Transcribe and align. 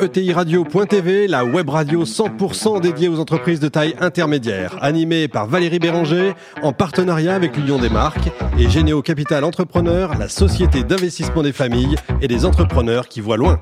ETIRadio.tv, 0.00 1.26
la 1.26 1.44
web 1.44 1.68
radio 1.68 2.04
100% 2.04 2.80
dédiée 2.80 3.08
aux 3.08 3.18
entreprises 3.18 3.60
de 3.60 3.68
taille 3.68 3.94
intermédiaire, 4.00 4.76
animée 4.82 5.28
par 5.28 5.46
Valérie 5.46 5.78
Béranger, 5.78 6.34
en 6.62 6.72
partenariat 6.72 7.34
avec 7.34 7.56
l'Union 7.56 7.78
des 7.78 7.88
marques 7.88 8.30
et 8.58 8.68
Généo 8.68 9.02
Capital 9.02 9.44
Entrepreneur, 9.44 10.16
la 10.18 10.28
société 10.28 10.82
d'investissement 10.82 11.42
des 11.42 11.52
familles 11.52 11.96
et 12.20 12.28
des 12.28 12.44
entrepreneurs 12.44 13.08
qui 13.08 13.20
voient 13.20 13.36
loin. 13.36 13.60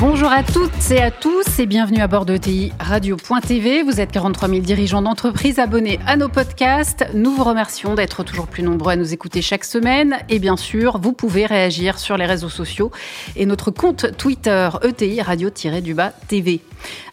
Bonjour 0.00 0.32
à 0.32 0.42
toutes 0.42 0.90
et 0.92 1.02
à 1.02 1.10
tous 1.10 1.58
et 1.58 1.66
bienvenue 1.66 2.00
à 2.00 2.06
bord 2.06 2.24
de 2.24 2.38
TI 2.38 2.72
Radio.tv. 2.80 3.82
Vous 3.82 4.00
êtes 4.00 4.10
43 4.10 4.48
000 4.48 4.60
dirigeants 4.62 5.02
d'entreprise 5.02 5.58
abonnés 5.58 6.00
à 6.06 6.16
nos 6.16 6.30
podcasts. 6.30 7.04
Nous 7.12 7.30
vous 7.30 7.44
remercions 7.44 7.94
d'être 7.94 8.24
toujours 8.24 8.46
plus 8.46 8.62
nombreux 8.62 8.92
à 8.92 8.96
nous 8.96 9.12
écouter 9.12 9.42
chaque 9.42 9.62
semaine. 9.62 10.16
Et 10.30 10.38
bien 10.38 10.56
sûr, 10.56 10.96
vous 10.96 11.12
pouvez 11.12 11.44
réagir 11.44 11.98
sur 11.98 12.16
les 12.16 12.24
réseaux 12.24 12.48
sociaux 12.48 12.90
et 13.36 13.44
notre 13.44 13.70
compte 13.70 14.16
Twitter 14.16 14.70
ETI 14.82 15.20
Radio-du-bas 15.20 16.12
TV. 16.28 16.62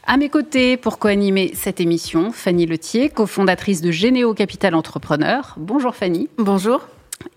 À 0.05 0.15
mes 0.15 0.29
côtés, 0.29 0.77
pour 0.77 0.97
co-animer 0.97 1.51
cette 1.55 1.81
émission, 1.81 2.31
Fanny 2.31 2.65
Letier, 2.65 3.09
cofondatrice 3.09 3.81
de 3.81 3.91
Généo 3.91 4.33
Capital 4.33 4.73
Entrepreneur. 4.75 5.55
Bonjour 5.57 5.93
Fanny. 5.93 6.29
Bonjour 6.37 6.87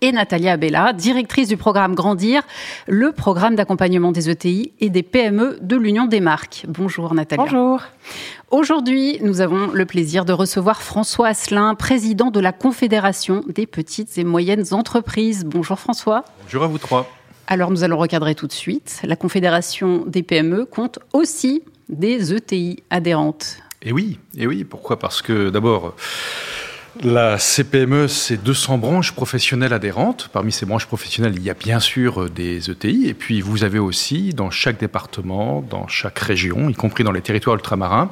et 0.01 0.11
Natalia 0.11 0.53
Abella, 0.53 0.93
directrice 0.93 1.47
du 1.47 1.57
programme 1.57 1.95
Grandir, 1.95 2.43
le 2.87 3.11
programme 3.11 3.55
d'accompagnement 3.55 4.11
des 4.11 4.29
ETI 4.29 4.73
et 4.79 4.89
des 4.89 5.03
PME 5.03 5.57
de 5.61 5.75
l'Union 5.75 6.05
des 6.05 6.19
marques. 6.19 6.65
Bonjour 6.67 7.13
Natalia. 7.13 7.43
Bonjour. 7.43 7.81
Aujourd'hui, 8.49 9.19
nous 9.21 9.41
avons 9.41 9.67
le 9.71 9.85
plaisir 9.85 10.25
de 10.25 10.33
recevoir 10.33 10.81
François 10.81 11.29
Asselin, 11.29 11.75
président 11.75 12.31
de 12.31 12.39
la 12.39 12.51
Confédération 12.51 13.43
des 13.47 13.65
petites 13.65 14.17
et 14.17 14.23
moyennes 14.23 14.65
entreprises. 14.71 15.45
Bonjour 15.45 15.79
François. 15.79 16.25
Bonjour 16.43 16.63
à 16.63 16.67
vous 16.67 16.77
trois. 16.77 17.09
Alors 17.47 17.71
nous 17.71 17.83
allons 17.83 17.97
recadrer 17.97 18.35
tout 18.35 18.47
de 18.47 18.53
suite. 18.53 19.01
La 19.03 19.15
Confédération 19.15 20.03
des 20.05 20.23
PME 20.23 20.65
compte 20.65 20.99
aussi 21.13 21.63
des 21.89 22.33
ETI 22.33 22.83
adhérentes. 22.89 23.57
Et 23.81 23.91
oui, 23.91 24.19
et 24.37 24.47
oui, 24.47 24.63
pourquoi? 24.63 24.99
Parce 24.99 25.21
que 25.21 25.49
d'abord, 25.49 25.95
la 26.99 27.37
CPME, 27.37 28.07
c'est 28.09 28.35
200 28.35 28.77
branches 28.77 29.13
professionnelles 29.13 29.71
adhérentes. 29.71 30.29
Parmi 30.33 30.51
ces 30.51 30.65
branches 30.65 30.85
professionnelles, 30.85 31.33
il 31.37 31.43
y 31.43 31.49
a 31.49 31.53
bien 31.53 31.79
sûr 31.79 32.23
euh, 32.23 32.29
des 32.29 32.69
ETI. 32.69 33.07
Et 33.07 33.13
puis, 33.13 33.39
vous 33.39 33.63
avez 33.63 33.79
aussi, 33.79 34.33
dans 34.33 34.49
chaque 34.49 34.77
département, 34.77 35.61
dans 35.61 35.87
chaque 35.87 36.19
région, 36.19 36.69
y 36.69 36.73
compris 36.73 37.03
dans 37.05 37.13
les 37.13 37.21
territoires 37.21 37.55
ultramarins, 37.55 38.11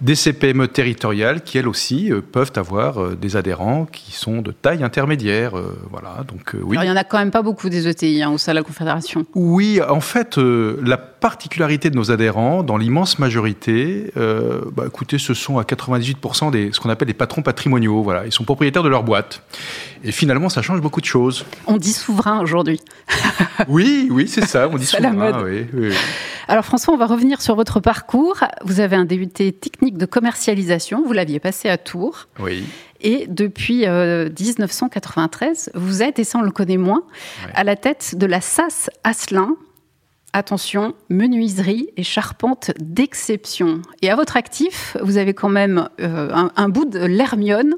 des 0.00 0.14
CPME 0.14 0.68
territoriales 0.68 1.42
qui, 1.42 1.58
elles 1.58 1.68
aussi, 1.68 2.12
euh, 2.12 2.20
peuvent 2.20 2.52
avoir 2.56 3.02
euh, 3.02 3.16
des 3.16 3.36
adhérents 3.36 3.86
qui 3.86 4.12
sont 4.12 4.42
de 4.42 4.52
taille 4.52 4.82
intermédiaire. 4.82 5.56
Euh, 5.56 5.76
voilà, 5.90 6.24
donc 6.28 6.52
oui. 6.54 6.76
Alors, 6.76 6.84
il 6.84 6.86
n'y 6.86 6.92
en 6.92 7.00
a 7.00 7.04
quand 7.04 7.18
même 7.18 7.30
pas 7.30 7.42
beaucoup 7.42 7.68
des 7.68 7.88
ETI 7.88 8.22
hein, 8.22 8.30
au 8.30 8.38
sein 8.38 8.52
de 8.52 8.56
la 8.56 8.62
Confédération. 8.62 9.26
Oui, 9.34 9.80
en 9.86 10.00
fait, 10.00 10.36
la 10.36 10.96
particularité 10.96 11.90
de 11.90 11.96
nos 11.96 12.10
adhérents, 12.10 12.62
dans 12.62 12.76
l'immense 12.76 13.18
majorité, 13.18 14.12
bah, 14.16 14.84
écoutez, 14.86 15.18
ce 15.18 15.34
sont 15.34 15.58
à 15.58 15.62
98% 15.62 16.50
des, 16.50 16.70
ce 16.72 16.80
qu'on 16.80 16.90
appelle 16.90 17.08
des 17.08 17.14
patrons 17.14 17.42
patrimoniaux. 17.42 18.02
Voilà, 18.02 18.26
ils 18.26 18.32
sont 18.32 18.44
propriétaires 18.44 18.82
de 18.82 18.88
leur 18.88 19.02
boîte. 19.02 19.42
Et 20.04 20.12
finalement, 20.12 20.48
ça 20.48 20.62
change 20.62 20.80
beaucoup 20.80 21.00
de 21.00 21.06
choses. 21.06 21.44
On 21.66 21.76
dit 21.76 21.92
souverain 21.92 22.40
aujourd'hui. 22.40 22.80
oui, 23.68 24.08
oui, 24.10 24.28
c'est 24.28 24.46
ça, 24.46 24.68
on 24.70 24.76
dit 24.76 24.86
souverain. 24.86 25.12
La 25.12 25.32
mode. 25.32 25.44
Oui, 25.44 25.66
oui. 25.72 25.94
Alors 26.48 26.64
François, 26.64 26.94
on 26.94 26.96
va 26.96 27.06
revenir 27.06 27.42
sur 27.42 27.56
votre 27.56 27.80
parcours. 27.80 28.38
Vous 28.64 28.78
avez 28.78 28.94
un 28.94 29.04
débuté 29.04 29.52
technique 29.52 29.85
de 29.92 30.06
commercialisation, 30.06 31.02
vous 31.04 31.12
l'aviez 31.12 31.40
passé 31.40 31.68
à 31.68 31.78
Tours. 31.78 32.28
Oui. 32.38 32.64
Et 33.00 33.26
depuis 33.28 33.86
1993, 33.86 35.70
euh, 35.74 35.78
vous 35.78 36.02
êtes, 36.02 36.18
et 36.18 36.24
ça 36.24 36.38
on 36.38 36.42
le 36.42 36.50
connaît 36.50 36.76
moins, 36.76 37.02
à 37.54 37.64
la 37.64 37.76
tête 37.76 38.14
de 38.16 38.26
la 38.26 38.40
SAS 38.40 38.90
Asselin. 39.04 39.56
Attention, 40.32 40.94
menuiserie 41.08 41.88
et 41.96 42.02
charpente 42.02 42.72
d'exception. 42.78 43.80
Et 44.02 44.10
à 44.10 44.16
votre 44.16 44.36
actif, 44.36 44.96
vous 45.00 45.16
avez 45.16 45.32
quand 45.32 45.48
même 45.48 45.88
euh, 46.00 46.48
un, 46.56 46.68
bout 46.68 46.84
de 46.84 46.98
l'Hermione 46.98 47.74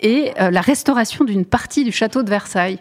et 0.00 0.30
euh, 0.40 0.50
la 0.50 0.60
restauration 0.60 1.24
d'une 1.24 1.44
partie 1.44 1.82
du 1.82 1.90
château 1.90 2.22
de 2.22 2.30
Versailles. 2.30 2.78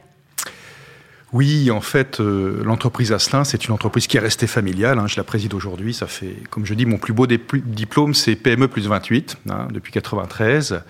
Oui, 1.38 1.70
en 1.70 1.82
fait, 1.82 2.20
euh, 2.20 2.64
l'entreprise 2.64 3.12
Asselin, 3.12 3.44
c'est 3.44 3.66
une 3.66 3.72
entreprise 3.72 4.08
qui 4.08 4.18
est 4.18 4.20
restée 4.20 4.48
familiale. 4.48 4.98
Hein, 4.98 5.06
je 5.06 5.18
la 5.18 5.24
préside 5.24 5.54
aujourd'hui. 5.54 5.94
Ça 5.94 6.08
fait, 6.08 6.36
comme 6.50 6.66
je 6.66 6.74
dis, 6.74 6.88
mon 6.88 6.98
plus 6.98 7.14
beau 7.14 7.28
diplôme, 7.28 8.16
c'est 8.16 8.36
PME 8.36 8.68
plus 8.68 8.88
28, 8.88 9.38
hein, 9.48 9.68
depuis 9.72 9.92
93 9.92 10.82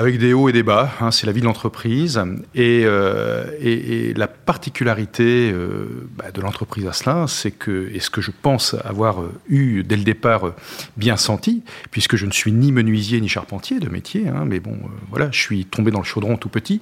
avec 0.00 0.16
des 0.16 0.32
hauts 0.32 0.48
et 0.48 0.52
des 0.52 0.62
bas. 0.62 0.90
Hein, 1.02 1.10
c'est 1.10 1.26
la 1.26 1.32
vie 1.32 1.42
de 1.42 1.44
l'entreprise. 1.44 2.18
Et, 2.54 2.84
euh, 2.86 3.44
et, 3.60 4.08
et, 4.08 4.14
la 4.14 4.28
particularité 4.28 5.52
euh, 5.52 6.08
bah, 6.16 6.30
de 6.32 6.40
l'entreprise 6.40 6.86
Asselin, 6.86 7.26
c'est 7.26 7.50
que, 7.50 7.90
et 7.92 8.00
ce 8.00 8.08
que 8.08 8.22
je 8.22 8.30
pense 8.30 8.74
avoir 8.82 9.20
euh, 9.20 9.30
eu 9.50 9.82
dès 9.82 9.96
le 9.96 10.02
départ 10.02 10.46
euh, 10.46 10.54
bien 10.96 11.18
senti, 11.18 11.62
puisque 11.90 12.16
je 12.16 12.24
ne 12.24 12.30
suis 12.30 12.50
ni 12.50 12.72
menuisier 12.72 13.20
ni 13.20 13.28
charpentier 13.28 13.78
de 13.78 13.90
métier, 13.90 14.26
hein, 14.28 14.44
mais 14.46 14.58
bon, 14.58 14.78
voilà, 15.10 15.28
je 15.32 15.38
suis 15.38 15.66
tombé 15.66 15.90
dans 15.90 15.98
le 15.98 16.04
chaudron 16.06 16.38
tout 16.38 16.48
petit, 16.48 16.80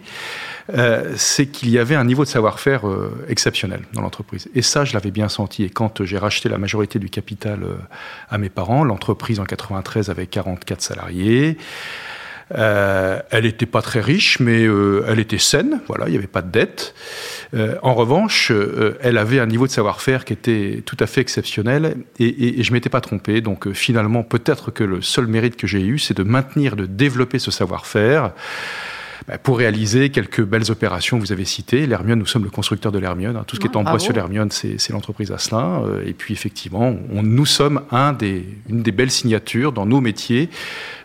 c'est 1.16 1.46
qu'il 1.46 1.70
y 1.70 1.78
avait 1.78 1.96
un 1.96 2.04
niveau 2.04 2.24
de 2.24 2.28
savoir-faire 2.28 2.82
exceptionnel 3.28 3.80
dans 3.94 4.02
l'entreprise. 4.02 4.48
Et 4.54 4.60
ça, 4.60 4.84
je 4.84 4.92
l'avais 4.92 5.10
bien 5.10 5.30
senti. 5.30 5.64
Et 5.64 5.70
quand 5.70 6.04
j'ai 6.04 6.18
racheté 6.18 6.50
la 6.50 6.58
majorité 6.58 6.98
du 6.98 7.08
capital 7.08 7.60
à 8.28 8.36
mes 8.36 8.50
parents, 8.50 8.84
l'entreprise 8.84 9.40
en 9.40 9.44
93 9.44 10.10
avait 10.10 10.26
44 10.26 10.82
salariés. 10.82 11.56
Euh, 12.54 13.20
elle 13.30 13.44
n'était 13.44 13.66
pas 13.66 13.82
très 13.82 14.00
riche, 14.00 14.40
mais 14.40 14.64
euh, 14.64 15.04
elle 15.08 15.18
était 15.18 15.38
saine. 15.38 15.80
Voilà, 15.86 16.06
il 16.06 16.12
n'y 16.12 16.16
avait 16.16 16.26
pas 16.26 16.42
de 16.42 16.50
dette. 16.50 16.94
Euh, 17.54 17.76
en 17.82 17.94
revanche, 17.94 18.52
elle 19.00 19.18
avait 19.18 19.40
un 19.40 19.46
niveau 19.46 19.66
de 19.66 19.72
savoir-faire 19.72 20.24
qui 20.24 20.32
était 20.32 20.82
tout 20.84 20.96
à 21.00 21.06
fait 21.06 21.20
exceptionnel, 21.20 21.96
et, 22.18 22.60
et, 22.60 22.62
je 22.62 22.72
m'étais 22.72 22.88
pas 22.88 23.00
trompé. 23.00 23.40
Donc 23.40 23.72
finalement, 23.72 24.22
peut-être 24.22 24.70
que 24.70 24.84
le 24.84 25.02
seul 25.02 25.26
mérite 25.26 25.56
que 25.56 25.66
j'ai 25.66 25.82
eu, 25.82 25.98
c'est 25.98 26.16
de 26.16 26.22
maintenir, 26.22 26.76
de 26.76 26.86
développer 26.86 27.38
ce 27.38 27.50
savoir-faire. 27.50 28.32
Bah, 29.28 29.36
pour 29.36 29.58
réaliser 29.58 30.08
quelques 30.08 30.42
belles 30.42 30.70
opérations 30.70 31.18
que 31.18 31.22
vous 31.22 31.32
avez 31.32 31.44
citées. 31.44 31.86
L'Hermione, 31.86 32.18
nous 32.18 32.26
sommes 32.26 32.44
le 32.44 32.50
constructeur 32.50 32.92
de 32.92 32.98
l'Hermione. 32.98 33.36
Hein. 33.36 33.44
Tout 33.46 33.56
ce 33.56 33.60
qui 33.60 33.66
est 33.66 33.76
en 33.76 33.84
bois 33.84 33.98
sur 33.98 34.14
l'Hermione, 34.14 34.50
c'est 34.50 34.90
l'entreprise 34.90 35.30
Asselin. 35.30 35.82
et 36.06 36.14
puis 36.14 36.32
effectivement, 36.32 36.94
on, 37.12 37.22
nous 37.22 37.46
sommes 37.46 37.82
un 37.90 38.14
des, 38.14 38.46
une 38.70 38.82
des 38.82 38.92
belles 38.92 39.10
signatures 39.10 39.72
dans 39.72 39.84
nos 39.84 40.00
métiers 40.00 40.48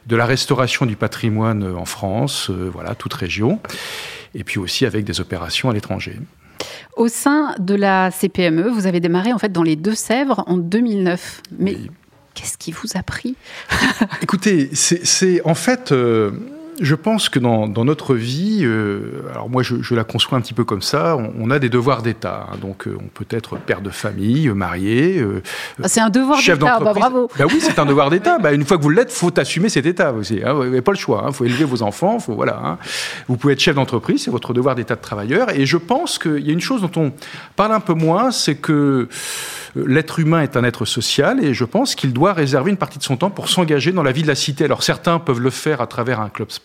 de 0.08 0.16
la 0.16 0.26
restauration 0.26 0.86
du 0.86 0.96
patrimoine 0.96 1.64
en 1.76 1.86
France, 1.86 2.50
euh, 2.50 2.70
voilà, 2.72 2.96
toute 2.96 3.14
région, 3.14 3.60
et 4.36 4.44
puis 4.44 4.60
aussi 4.60 4.86
avec 4.86 5.06
des 5.06 5.22
opérations 5.22 5.70
à 5.70 5.74
l'étranger. 5.74 6.18
Au 6.96 7.08
sein 7.08 7.56
de 7.60 7.76
la 7.76 8.12
CPME, 8.12 8.70
vous 8.70 8.88
avez 8.88 9.00
démarré 9.00 9.34
en 9.34 9.40
fait 9.40 9.52
dans 9.52 9.64
les 9.64 9.76
Deux-Sèvres 9.76 10.44
en 10.48 10.58
2009. 10.58 11.42
Mais 11.58 11.78
qu'est-ce 12.34 12.58
qui 12.58 12.72
vous 12.72 12.90
a 12.96 13.04
pris? 13.04 13.36
Écoutez, 14.22 14.70
c'est 14.74 15.42
en 15.46 15.56
fait. 15.56 15.92
Euh, 15.92 16.32
je 16.80 16.96
pense 16.96 17.30
que 17.30 17.40
dans, 17.40 17.68
notre 17.68 18.16
vie, 18.16 18.62
euh, 18.64 19.24
alors 19.32 19.50
moi 19.50 19.64
je, 19.64 19.96
la 19.96 20.04
conçois 20.04 20.38
un 20.38 20.42
petit 20.42 20.54
peu 20.54 20.64
comme 20.64 20.82
ça, 20.82 21.18
on, 21.18 21.50
a 21.52 21.60
des 21.60 21.70
devoirs 21.70 22.02
d'État. 22.02 22.48
Hein. 22.52 22.58
donc 22.62 22.88
euh, 22.88 22.98
on 23.00 23.08
peut 23.08 23.26
être 23.30 23.58
père 23.58 23.82
de 23.82 23.90
famille, 23.90 24.48
euh, 24.48 24.54
marié, 24.54 25.24
ah, 25.82 25.88
c'est 25.88 26.02
un 26.02 26.10
devoir 26.10 26.40
d'État, 26.40 26.80
bah, 26.80 26.94
bravo. 26.94 27.30
Bah 27.38 27.46
oui, 27.48 27.60
c'est 27.60 27.78
un 27.80 27.86
devoir 27.86 28.10
d'État. 28.10 28.40
Bah, 28.40 28.54
une 28.54 28.66
fois 28.66 28.78
que 28.78 28.84
vous 28.84 28.90
l'êtes, 28.90 29.12
faut 29.12 29.38
assumer 29.40 29.70
cet 29.70 29.86
État 29.86 30.14
aussi. 30.14 30.42
Hein. 30.44 30.54
vous 30.54 30.64
n'avez 30.64 30.82
pas 30.82 30.92
le 30.92 30.98
choix. 30.98 31.22
Il 31.24 31.30
hein. 31.30 31.32
faut 31.32 31.46
élever 31.46 31.66
vos 31.66 31.84
enfants. 31.84 32.20
Faut, 32.20 32.34
voilà. 32.34 32.78
Vous 33.28 33.38
pouvez 33.38 33.54
être 33.54 33.60
chef 33.60 33.76
d'entreprise, 33.76 34.24
c'est 34.24 34.32
votre 34.32 34.54
devoir 34.54 34.76
d'État 34.76 34.96
de 34.96 35.02
travailleur. 35.02 35.50
Et 35.52 35.66
je 35.66 35.78
pense 35.78 36.18
qu'il 36.18 36.46
y 36.46 36.50
a 36.50 36.54
une 36.54 36.62
chose 36.62 36.82
dont 36.82 36.92
on 36.96 37.12
parle 37.56 37.74
un 37.74 37.80
peu 37.80 37.94
moins, 37.94 38.32
c'est 38.32 38.56
que 38.56 39.08
l'être 39.76 40.20
humain 40.20 40.42
est 40.42 40.56
un 40.56 40.64
être 40.64 40.86
social 40.86 41.44
et 41.44 41.54
je 41.54 41.66
pense 41.66 41.96
qu'il 41.96 42.14
doit 42.14 42.34
réserver 42.34 42.72
une 42.72 42.78
partie 42.78 43.00
de 43.00 43.04
son 43.04 43.18
temps 43.18 43.30
pour 43.30 43.50
s'engager 43.50 43.92
dans 43.92 44.04
la 44.04 44.12
vie 44.12 44.22
de 44.22 44.28
la 44.28 44.36
cité. 44.36 44.66
Alors 44.66 44.84
certains 44.84 45.20
peuvent 45.20 45.40
le 45.40 45.50
faire 45.50 45.82
à 45.82 45.88
travers 45.88 46.20
un 46.20 46.30
club 46.30 46.52
sportif, 46.52 46.63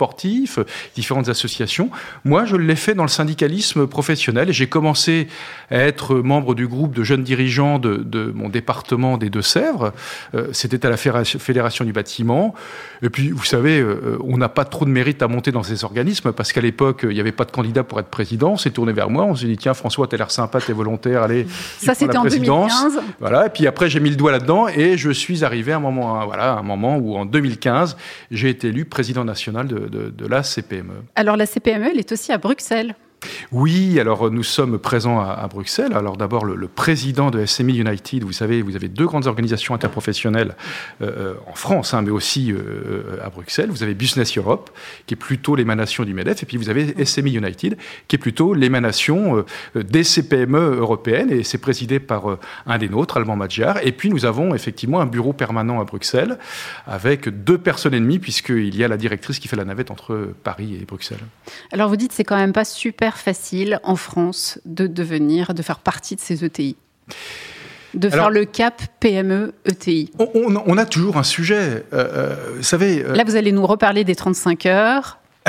différentes 0.95 1.29
associations. 1.29 1.91
Moi, 2.25 2.45
je 2.45 2.57
l'ai 2.57 2.77
fait 2.77 2.95
dans 2.95 3.03
le 3.03 3.09
syndicalisme 3.09 3.87
professionnel 3.87 4.49
et 4.51 4.53
j'ai 4.53 4.69
commencé 4.69 5.29
à 5.71 5.77
être 5.77 6.17
membre 6.17 6.55
du 6.55 6.67
groupe 6.67 6.95
de 6.95 7.05
jeunes 7.05 7.25
dirigeants 7.25 7.79
de, 7.79 7.97
de 7.97 8.33
mon 8.35 8.49
département 8.49 9.19
des 9.19 9.31
Deux-Sèvres. 9.31 9.93
Euh, 10.35 10.49
c'était 10.53 10.87
à 10.87 10.91
la 10.91 10.97
Fédération 10.97 11.85
du 11.85 11.93
bâtiment. 11.93 12.55
Et 13.03 13.11
puis, 13.11 13.31
vous 13.31 13.45
savez, 13.45 13.81
euh, 13.81 14.19
on 14.25 14.39
n'a 14.39 14.49
pas 14.49 14.65
trop 14.65 14.85
de 14.85 14.91
mérite 14.91 15.23
à 15.23 15.29
monter 15.29 15.53
dans 15.53 15.63
ces 15.63 15.85
organismes 15.85 16.33
parce 16.33 16.53
qu'à 16.53 16.61
l'époque, 16.61 17.01
il 17.05 17.15
n'y 17.15 17.21
avait 17.21 17.33
pas 17.33 17.45
de 17.45 17.51
candidat 17.51 17.85
pour 17.85 18.01
être 18.01 18.09
président. 18.09 18.53
On 18.53 18.57
s'est 18.57 18.71
tourné 18.71 18.93
vers 18.93 19.11
moi. 19.11 19.25
On 19.25 19.35
s'est 19.35 19.47
dit, 19.47 19.57
tiens, 19.57 19.75
François, 19.75 20.07
t'as 20.07 20.17
l'air 20.17 20.31
sympa, 20.31 20.61
t'es 20.61 20.73
volontaire, 20.73 21.23
allez. 21.23 21.47
Ça, 21.79 21.95
c'était 21.95 22.17
en 22.17 22.25
2015. 22.25 23.01
Voilà. 23.21 23.47
Et 23.47 23.51
puis 23.51 23.67
après, 23.67 23.91
j'ai 23.91 24.01
mis 24.01 24.11
le 24.11 24.17
doigt 24.17 24.33
là-dedans 24.33 24.69
et 24.69 24.97
je 24.97 25.11
suis 25.11 25.45
arrivé 25.45 25.73
à 25.73 25.77
un 25.77 25.81
moment, 25.81 26.25
voilà, 26.27 26.55
un 26.55 26.63
moment 26.63 26.97
où 26.97 27.17
en 27.17 27.25
2015, 27.25 27.97
j'ai 28.31 28.49
été 28.49 28.69
élu 28.69 28.85
président 28.85 29.25
national 29.25 29.67
de, 29.67 29.88
de, 29.89 30.27
la 30.27 30.43
CPME. 30.43 31.03
Alors 31.15 31.37
la 31.37 31.47
CPME, 31.47 31.89
elle 31.91 31.99
est 31.99 32.13
aussi 32.13 32.33
à 32.33 32.39
Bruxelles. 32.39 32.95
Oui, 33.51 33.99
alors 33.99 34.31
nous 34.31 34.43
sommes 34.43 34.79
présents 34.79 35.21
à, 35.21 35.47
Bruxelles. 35.49 35.93
Alors 35.95 36.17
d'abord, 36.17 36.45
le, 36.45 36.69
président 36.69 37.31
de 37.31 37.45
SME 37.47 37.73
United, 37.73 38.23
vous 38.23 38.33
savez, 38.33 38.63
vous 38.63 38.77
avez 38.77 38.89
deux 38.89 39.07
grandes 39.07 39.27
organisations 39.27 39.75
interprofessionnelles 39.75 40.55
euh, 41.03 41.09
euh, 41.19 41.35
en 41.47 41.55
France, 41.55 41.95
hein, 41.95 42.03
mais 42.03 42.11
aussi 42.11 42.53
euh, 42.53 43.19
à 43.25 43.31
Bruxelles. 43.31 43.71
Vous 43.71 43.83
avez 43.83 43.95
Business 43.95 44.37
Europe, 44.37 44.71
qui 45.07 45.15
est 45.15 45.17
plutôt 45.17 45.57
l'émanation 45.57 46.05
du 46.05 46.15
MEDEF, 46.15 46.43
et 46.43 46.47
puis 46.47 46.57
vous 46.57 46.69
avez 46.69 47.05
SME 47.05 47.29
United, 47.29 47.77
qui 48.07 48.17
est 48.17 48.19
plutôt 48.19 48.55
l'émanation 48.55 49.45
des 49.75 50.05
CPME 50.05 50.77
européennes, 50.79 51.31
et 51.33 51.43
c'est 51.43 51.59
présidé 51.59 51.99
par 51.99 52.39
un 52.67 52.79
des 52.79 52.89
nôtres, 52.89 53.17
Allemand 53.17 53.37
Magyar. 53.37 53.79
Et 53.83 53.93
puis 53.93 54.11
nous 54.11 54.25
avons 54.25 54.55
effectivement 54.55 55.01
un 55.01 55.07
bureau 55.07 55.33
permanent 55.33 55.81
à 55.81 55.85
Bruxelles, 55.85 56.39
avec 56.87 57.29
deux 57.29 57.59
personnes 57.59 57.95
et 57.95 58.01
demie, 58.01 58.19
puisqu'il 58.19 58.77
y 58.77 58.85
a 58.85 58.89
la 58.89 58.97
directrice 58.97 59.39
qui 59.39 59.49
fait 59.49 59.57
la 59.57 59.65
navette 59.65 59.91
entre 59.91 60.35
Paris 60.45 60.79
et 60.81 60.85
Bruxelles. 60.85 61.19
Alors 61.73 61.89
vous 61.89 61.97
dites, 61.97 62.13
c'est 62.13 62.25
quand 62.25 62.37
même 62.37 62.53
pas 62.53 62.65
super 62.65 63.08
facile 63.17 63.81
en 63.83 63.97
France 63.97 64.59
de 64.65 64.87
devenir, 64.87 65.55
de 65.55 65.63
faire 65.63 65.79
partie 65.79 66.17
de 66.17 66.21
ces 66.21 66.45
ETI 66.45 66.77
de 67.95 68.11
faire 68.11 68.31
le 68.31 68.45
cap 68.45 68.83
PME 69.01 69.55
ETI 69.65 70.11
on, 70.19 70.77
a 70.77 70.85
toujours 70.85 71.17
un 71.17 71.23
sujet. 71.23 71.85
Euh, 71.93 72.09
euh, 72.13 72.37
vous 72.57 72.63
savez. 72.63 73.03
Euh, 73.05 73.15
Là, 73.15 73.25
vous 73.25 73.37
allez 73.37 73.53
nous 73.53 73.67
reparler 73.67 74.05
des 74.05 74.15
35 74.15 74.67
heures. 74.67 75.19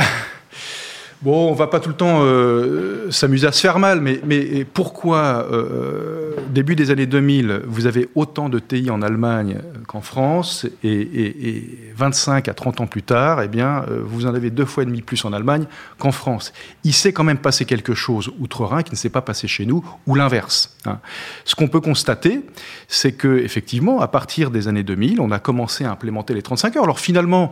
Bon, 1.22 1.50
on 1.50 1.54
va 1.54 1.68
pas 1.68 1.82
tout 1.82 1.90
le 1.90 1.96
temps 1.96 2.20
euh, 2.22 3.12
s'amuser 3.12 3.46
à 3.46 3.52
se 3.52 3.60
faire 3.60 3.78
mal, 3.78 4.00
mais, 4.00 4.64
pourquoi, 4.64 5.48
euh, 5.52 6.36
début 6.50 6.78
des 6.78 6.92
années 6.92 7.08
2000, 7.08 7.64
vous 7.68 7.88
avez 7.88 8.08
autant 8.16 8.48
de 8.48 8.58
TI 8.58 8.90
en 8.90 9.02
Allemagne 9.02 9.58
qu'en 9.86 10.00
France, 10.00 10.66
et, 10.82 10.90
et, 10.90 11.92
25 11.98 12.48
à 12.48 12.54
30 12.54 12.80
ans 12.80 12.88
plus 12.88 13.04
tard, 13.04 13.42
eh 13.42 13.50
bien, 13.50 13.84
euh, 13.90 14.02
vous 14.02 14.28
en 14.28 14.34
avez 14.34 14.50
deux 14.50 14.64
fois 14.64 14.84
et 14.84 14.86
demi 14.86 15.02
plus 15.02 15.26
en 15.26 15.34
Allemagne 15.34 15.66
qu'en 15.98 16.14
France. 16.14 16.54
Il 16.86 16.94
s'est 16.94 17.12
quand 17.12 17.26
même 17.26 17.38
passé 17.38 17.66
quelque 17.66 17.94
chose 17.94 18.32
outre-Rhin 18.40 18.84
qui 18.84 18.92
ne 18.92 18.98
s'est 18.98 19.10
pas 19.10 19.22
passé 19.22 19.50
chez 19.50 19.66
nous, 19.66 19.84
ou 20.08 20.16
l'inverse? 20.16 20.78
Hein. 20.86 21.00
Ce 21.44 21.56
qu'on 21.56 21.68
peut 21.68 21.82
constater, 21.82 22.42
c'est 22.88 23.12
que 23.12 23.40
effectivement, 23.40 24.00
à 24.00 24.08
partir 24.08 24.52
des 24.52 24.68
années 24.68 24.84
2000, 24.84 25.20
on 25.20 25.32
a 25.32 25.40
commencé 25.40 25.84
à 25.84 25.92
implémenter 25.92 26.34
les 26.34 26.42
35 26.42 26.78
heures. 26.78 26.84
Alors 26.84 27.00
finalement, 27.00 27.52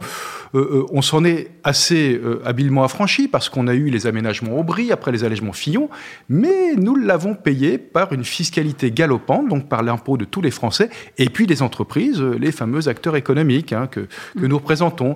on 0.54 1.02
s'en 1.02 1.26
est 1.26 1.52
assez 1.64 2.20
habilement 2.46 2.84
affranchi 2.84 3.28
parce 3.28 3.50
que 3.50 3.58
on 3.58 3.68
a 3.68 3.74
eu 3.74 3.90
les 3.90 4.08
aménagements 4.08 4.58
Aubry, 4.58 4.92
après 4.92 5.12
les 5.12 5.24
allègements 5.24 5.52
Fillon, 5.52 5.90
mais 6.30 6.76
nous 6.76 6.96
l'avons 6.96 7.34
payé 7.36 7.78
par 7.78 8.14
une 8.14 8.24
fiscalité 8.24 8.92
galopante, 8.92 9.48
donc 9.50 9.68
par 9.68 9.84
l'impôt 9.84 10.18
de 10.18 10.26
tous 10.26 10.42
les 10.42 10.52
Français, 10.52 10.90
et 11.18 11.30
puis 11.30 11.48
les 11.48 11.62
entreprises, 11.62 12.22
les 12.22 12.52
fameux 12.52 12.88
acteurs 12.88 13.16
économiques 13.16 13.74
hein, 13.74 13.88
que, 13.88 14.08
nous 14.36 14.58
représentons. 14.58 15.16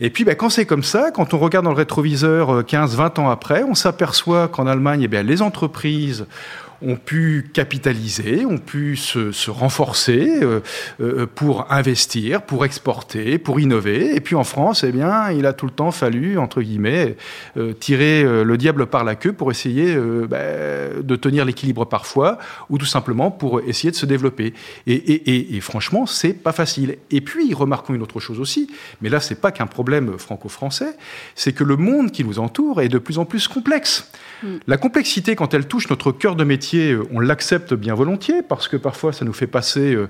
Et 0.00 0.10
puis, 0.10 0.24
ben, 0.24 0.34
quand 0.34 0.50
c'est 0.50 0.66
comme 0.66 0.82
ça, 0.82 1.10
quand 1.12 1.34
on 1.34 1.38
regarde 1.38 1.64
dans 1.64 1.70
le 1.70 1.76
rétroviseur 1.76 2.62
15-20 2.62 3.18
euh, 3.18 3.22
ans 3.22 3.30
après, 3.30 3.62
on 3.62 3.74
s'aperçoit 3.74 4.48
qu'en 4.48 4.66
Allemagne, 4.66 5.02
eh 5.02 5.08
bien, 5.08 5.22
les 5.22 5.40
entreprises 5.40 6.26
ont 6.84 6.96
pu 6.96 7.50
capitaliser, 7.52 8.44
ont 8.44 8.58
pu 8.58 8.96
se, 8.96 9.50
renforcer 9.50 10.42
euh, 10.42 10.60
euh, 11.00 11.26
pour 11.26 11.72
investir, 11.72 12.42
pour 12.42 12.64
exporter, 12.64 13.38
pour 13.38 13.60
innover. 13.60 14.14
Et 14.14 14.20
puis 14.20 14.34
en 14.34 14.44
France, 14.44 14.84
eh 14.84 14.92
bien, 14.92 15.30
il 15.30 15.46
a 15.46 15.52
tout 15.52 15.66
le 15.66 15.72
temps 15.72 15.90
fallu, 15.90 16.38
entre 16.38 16.62
guillemets, 16.62 17.16
euh, 17.56 17.72
tirer 17.72 18.24
le 18.24 18.56
diable 18.56 18.86
par 18.86 19.04
la 19.04 19.14
queue 19.14 19.32
pour 19.32 19.50
essayer 19.50 19.96
bah, 20.28 20.38
de 21.02 21.16
tenir 21.16 21.44
l'équilibre 21.44 21.84
parfois, 21.84 22.38
ou 22.70 22.78
tout 22.78 22.86
simplement 22.86 23.30
pour 23.30 23.60
essayer 23.60 23.90
de 23.90 23.96
se 23.96 24.06
développer. 24.06 24.54
Et, 24.86 24.94
et, 24.94 25.56
et, 25.56 25.60
franchement, 25.60 26.06
c'est 26.06 26.32
pas 26.32 26.52
facile. 26.52 26.96
Et 27.10 27.20
puis, 27.20 27.52
remarquons 27.54 27.94
une 27.94 28.02
autre 28.02 28.20
chose 28.20 28.40
aussi, 28.40 28.70
mais 29.00 29.08
là, 29.08 29.20
c'est 29.20 29.40
pas 29.40 29.52
qu'un 29.52 29.66
problème 29.66 30.18
franco-français, 30.18 30.96
c'est 31.34 31.52
que 31.52 31.64
le 31.64 31.76
monde 31.76 32.10
qui 32.10 32.24
nous 32.24 32.38
entoure 32.38 32.80
est 32.80 32.88
de 32.88 32.98
plus 32.98 33.18
en 33.18 33.24
plus 33.24 33.48
complexe. 33.48 34.10
Mm. 34.42 34.48
La 34.66 34.76
complexité, 34.76 35.36
quand 35.36 35.54
elle 35.54 35.66
touche 35.66 35.88
notre 35.88 36.12
cœur 36.12 36.36
de 36.36 36.44
métier, 36.44 36.73
on 37.12 37.20
l'accepte 37.20 37.74
bien 37.74 37.94
volontiers 37.94 38.42
parce 38.42 38.68
que 38.68 38.76
parfois 38.76 39.12
ça 39.12 39.24
nous 39.24 39.32
fait 39.32 39.46
passer 39.46 39.94
euh, 39.94 40.02
euh, 40.02 40.06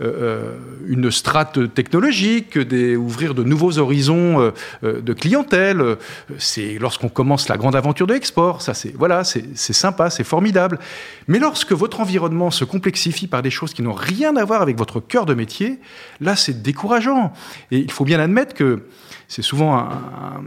une 0.00 1.10
strate 1.10 1.74
technologique, 1.74 2.58
des, 2.58 2.96
ouvrir 2.96 3.34
de 3.34 3.42
nouveaux 3.42 3.78
horizons 3.78 4.52
euh, 4.82 5.00
de 5.00 5.12
clientèle. 5.12 5.96
C'est 6.38 6.78
lorsqu'on 6.78 7.08
commence 7.08 7.48
la 7.48 7.56
grande 7.56 7.76
aventure 7.76 8.06
de 8.06 8.14
l'export, 8.14 8.62
ça 8.62 8.74
c'est 8.74 8.94
voilà, 8.96 9.24
c'est 9.24 9.54
sympa, 9.54 10.10
c'est 10.10 10.24
formidable. 10.24 10.78
Mais 11.28 11.38
lorsque 11.38 11.72
votre 11.72 12.00
environnement 12.00 12.50
se 12.50 12.64
complexifie 12.64 13.26
par 13.26 13.42
des 13.42 13.50
choses 13.50 13.74
qui 13.74 13.82
n'ont 13.82 13.92
rien 13.92 14.36
à 14.36 14.44
voir 14.44 14.62
avec 14.62 14.78
votre 14.78 15.00
cœur 15.00 15.26
de 15.26 15.34
métier, 15.34 15.78
là 16.20 16.36
c'est 16.36 16.62
décourageant. 16.62 17.32
Et 17.70 17.78
il 17.78 17.90
faut 17.90 18.04
bien 18.04 18.20
admettre 18.20 18.54
que 18.54 18.82
c'est 19.30 19.42
souvent 19.42 19.78
un, 19.78 20.42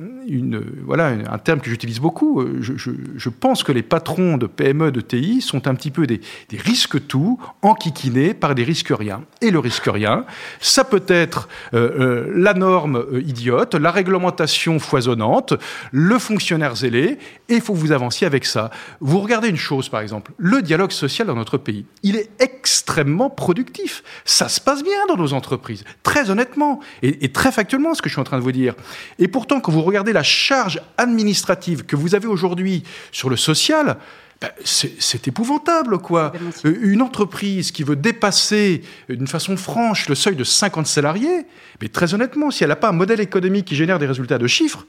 voilà, 0.85 1.07
un 1.07 1.37
terme 1.37 1.61
que 1.61 1.69
j'utilise 1.69 2.01
beaucoup. 2.01 2.43
Je, 2.59 3.29
pense 3.29 3.63
que 3.63 3.71
les 3.71 3.81
patrons 3.81 4.35
de 4.35 4.45
PME, 4.45 4.91
de 4.91 4.99
TI 4.99 5.39
sont 5.39 5.69
un 5.69 5.75
petit 5.75 5.89
peu 5.89 6.05
des, 6.05 6.19
risques 6.51 7.07
tout, 7.07 7.39
enquiquinés 7.61 8.33
par 8.33 8.55
des 8.55 8.65
risques 8.65 8.91
rien. 8.91 9.23
Et 9.43 9.51
le 9.51 9.59
risque 9.59 9.87
rien, 9.87 10.25
ça 10.61 10.85
peut 10.85 11.03
être 11.05 11.49
euh, 11.73 11.89
euh, 11.99 12.33
la 12.33 12.53
norme 12.53 12.95
euh, 12.95 13.21
idiote, 13.21 13.75
la 13.75 13.91
réglementation 13.91 14.79
foisonnante, 14.79 15.53
le 15.91 16.17
fonctionnaire 16.17 16.77
zélé, 16.77 17.17
et 17.49 17.55
il 17.55 17.61
faut 17.61 17.73
vous 17.73 17.91
avanciez 17.91 18.25
avec 18.25 18.45
ça. 18.45 18.71
Vous 19.01 19.19
regardez 19.19 19.49
une 19.49 19.57
chose, 19.57 19.89
par 19.89 19.99
exemple, 19.99 20.31
le 20.37 20.61
dialogue 20.61 20.93
social 20.93 21.27
dans 21.27 21.35
notre 21.35 21.57
pays, 21.57 21.85
il 22.03 22.15
est 22.15 22.29
extrêmement 22.39 23.29
productif. 23.29 24.01
Ça 24.23 24.47
se 24.47 24.61
passe 24.61 24.81
bien 24.81 25.05
dans 25.09 25.17
nos 25.17 25.33
entreprises, 25.33 25.83
très 26.03 26.29
honnêtement, 26.29 26.79
et 27.01 27.33
très 27.33 27.51
factuellement, 27.51 27.95
ce 27.95 28.01
que 28.01 28.07
je 28.07 28.13
suis 28.13 28.21
en 28.21 28.23
train 28.23 28.37
de 28.37 28.43
vous 28.43 28.53
dire. 28.53 28.75
Et 29.19 29.27
pourtant, 29.27 29.59
quand 29.59 29.73
vous 29.73 29.81
regardez 29.81 30.13
la 30.13 30.23
charge 30.23 30.79
administrative 30.97 31.83
que 31.83 31.97
vous 31.97 32.15
avez 32.15 32.27
aujourd'hui 32.27 32.83
sur 33.11 33.29
le 33.29 33.35
social, 33.35 33.97
ben, 34.43 34.51
c'est 34.65 35.25
épouvantable, 35.29 35.99
quoi. 35.99 36.33
Euh, 36.65 36.77
une 36.81 37.01
entreprise 37.01 37.71
qui 37.71 37.83
veut 37.83 37.95
dépasser 37.95 38.81
d'une 39.07 39.25
façon 39.25 39.55
franche 39.55 40.09
le 40.09 40.15
seuil 40.15 40.35
de 40.35 40.43
50 40.43 40.85
salariés, 40.85 41.45
mais 41.81 41.87
très 41.87 42.13
honnêtement, 42.13 42.51
si 42.51 42.65
elle 42.65 42.69
n'a 42.69 42.75
pas 42.75 42.89
un 42.89 42.93
modèle 42.93 43.21
économique 43.21 43.63
qui 43.63 43.77
génère 43.77 43.99
des 43.99 44.05
résultats 44.05 44.37
de 44.37 44.47
chiffres, 44.47 44.85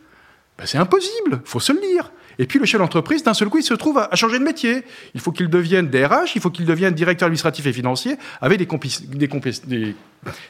ben, 0.59 0.67
c'est 0.67 0.79
impossible, 0.79 1.41
faut 1.45 1.61
se 1.61 1.71
le 1.71 1.81
dire. 1.81 2.11
Et 2.41 2.47
puis 2.47 2.59
le 2.59 2.67
chef 2.67 2.81
d'entreprise, 2.81 3.23
d'un 3.23 3.33
seul 3.33 3.49
coup, 3.49 3.59
il 3.59 3.63
se 3.63 3.75
trouve 3.75 3.99
à, 3.99 4.13
changer 4.17 4.41
de 4.41 4.45
métier. 4.45 4.83
Il 5.15 5.21
faut 5.21 5.31
qu'il 5.31 5.49
devienne 5.49 5.89
DRH, 5.89 6.35
il 6.35 6.41
faut 6.41 6.51
qu'il 6.51 6.67
devienne 6.67 6.93
directeur 6.93 7.27
administratif 7.27 7.65
et 7.67 7.73
financier 7.73 8.17
avec 8.41 8.59
des, 8.59 8.67
des, 8.67 9.29
des, 9.29 9.95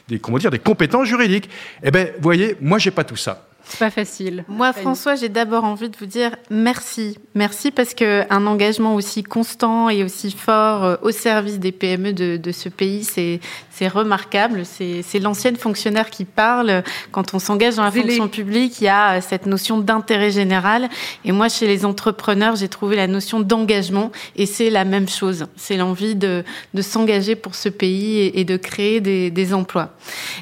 des, 0.07 0.19
comment 0.19 0.39
dire, 0.39 0.49
des 0.49 0.57
compétences 0.57 1.07
juridiques. 1.07 1.47
Eh 1.83 1.91
bien, 1.91 2.05
vous 2.05 2.23
voyez, 2.23 2.55
moi, 2.59 2.79
j'ai 2.79 2.89
pas 2.89 3.03
tout 3.03 3.17
ça. 3.17 3.47
C'est 3.67 3.79
pas 3.79 3.89
facile. 3.89 4.45
Moi, 4.47 4.71
François, 4.73 5.15
j'ai 5.15 5.29
d'abord 5.29 5.63
envie 5.63 5.89
de 5.89 5.97
vous 5.97 6.05
dire 6.05 6.35
merci. 6.51 7.17
Merci 7.33 7.71
parce 7.71 7.93
qu'un 7.93 8.45
engagement 8.45 8.93
aussi 8.95 9.23
constant 9.23 9.89
et 9.89 10.03
aussi 10.03 10.31
fort 10.31 10.83
euh, 10.83 10.95
au 11.01 11.11
service 11.11 11.59
des 11.59 11.71
PME 11.71 12.13
de, 12.13 12.37
de 12.37 12.51
ce 12.51 12.69
pays, 12.69 13.03
c'est 13.03 13.39
c'est 13.71 13.89
remarquable. 13.89 14.63
C'est 14.65 15.19
l'ancienne 15.19 15.57
fonctionnaire 15.57 16.09
qui 16.09 16.23
parle. 16.23 16.83
Quand 17.11 17.33
on 17.33 17.39
s'engage 17.39 17.75
dans 17.75 17.83
la 17.83 17.91
fonction 17.91 18.29
publique, 18.29 18.79
il 18.79 18.85
y 18.85 18.87
a 18.87 19.17
euh, 19.17 19.21
cette 19.21 19.47
notion 19.47 19.79
d'intérêt 19.79 20.31
général. 20.31 20.87
Et 21.25 21.33
moi, 21.33 21.49
chez 21.49 21.67
les 21.67 21.83
entrepreneurs, 21.83 22.55
j'ai 22.55 22.69
trouvé 22.69 22.95
la 22.95 23.07
notion 23.07 23.41
d'engagement. 23.41 24.13
Et 24.37 24.45
c'est 24.45 24.69
la 24.69 24.85
même 24.85 25.09
chose. 25.09 25.47
C'est 25.57 25.75
l'envie 25.75 26.15
de, 26.15 26.45
de 26.73 26.81
s'engager 26.81 27.35
pour 27.35 27.55
ce 27.55 27.67
pays 27.67 28.31
et, 28.33 28.45
de 28.45 28.55
créer 28.55 29.01
des, 29.01 29.29
des, 29.31 29.53
emplois. 29.53 29.89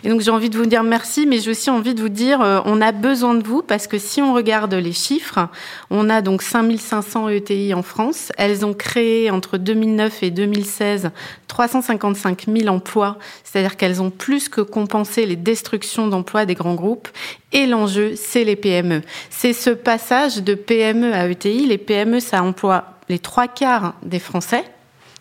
Et 0.03 0.09
donc, 0.09 0.21
j'ai 0.21 0.29
envie 0.29 0.49
de 0.49 0.57
vous 0.57 0.65
dire 0.65 0.83
merci, 0.83 1.25
mais 1.25 1.39
j'ai 1.39 1.51
aussi 1.51 1.69
envie 1.69 1.95
de 1.95 2.01
vous 2.01 2.09
dire, 2.09 2.41
euh, 2.41 2.59
on 2.65 2.81
a 2.81 2.91
besoin 2.91 3.12
de 3.13 3.47
vous 3.47 3.61
parce 3.61 3.87
que 3.87 3.97
si 3.97 4.21
on 4.21 4.33
regarde 4.33 4.73
les 4.73 4.91
chiffres, 4.91 5.47
on 5.89 6.09
a 6.09 6.21
donc 6.21 6.41
5500 6.41 7.29
ETI 7.29 7.73
en 7.73 7.83
France. 7.83 8.31
Elles 8.37 8.65
ont 8.65 8.73
créé 8.73 9.29
entre 9.29 9.57
2009 9.57 10.23
et 10.23 10.31
2016 10.31 11.11
355 11.47 12.45
000 12.47 12.67
emplois 12.73 13.17
c'est-à-dire 13.43 13.77
qu'elles 13.77 14.01
ont 14.01 14.09
plus 14.09 14.49
que 14.49 14.61
compensé 14.61 15.27
les 15.27 15.35
destructions 15.35 16.07
d'emplois 16.07 16.45
des 16.45 16.55
grands 16.55 16.73
groupes. 16.73 17.07
Et 17.51 17.67
l'enjeu, 17.67 18.15
c'est 18.15 18.43
les 18.43 18.55
PME. 18.55 19.01
C'est 19.29 19.53
ce 19.53 19.69
passage 19.69 20.37
de 20.37 20.55
PME 20.55 21.13
à 21.13 21.27
ETI. 21.29 21.67
Les 21.67 21.77
PME, 21.77 22.19
ça 22.19 22.41
emploie 22.41 22.85
les 23.09 23.19
trois 23.19 23.47
quarts 23.47 23.93
des 24.01 24.19
Français. 24.19 24.63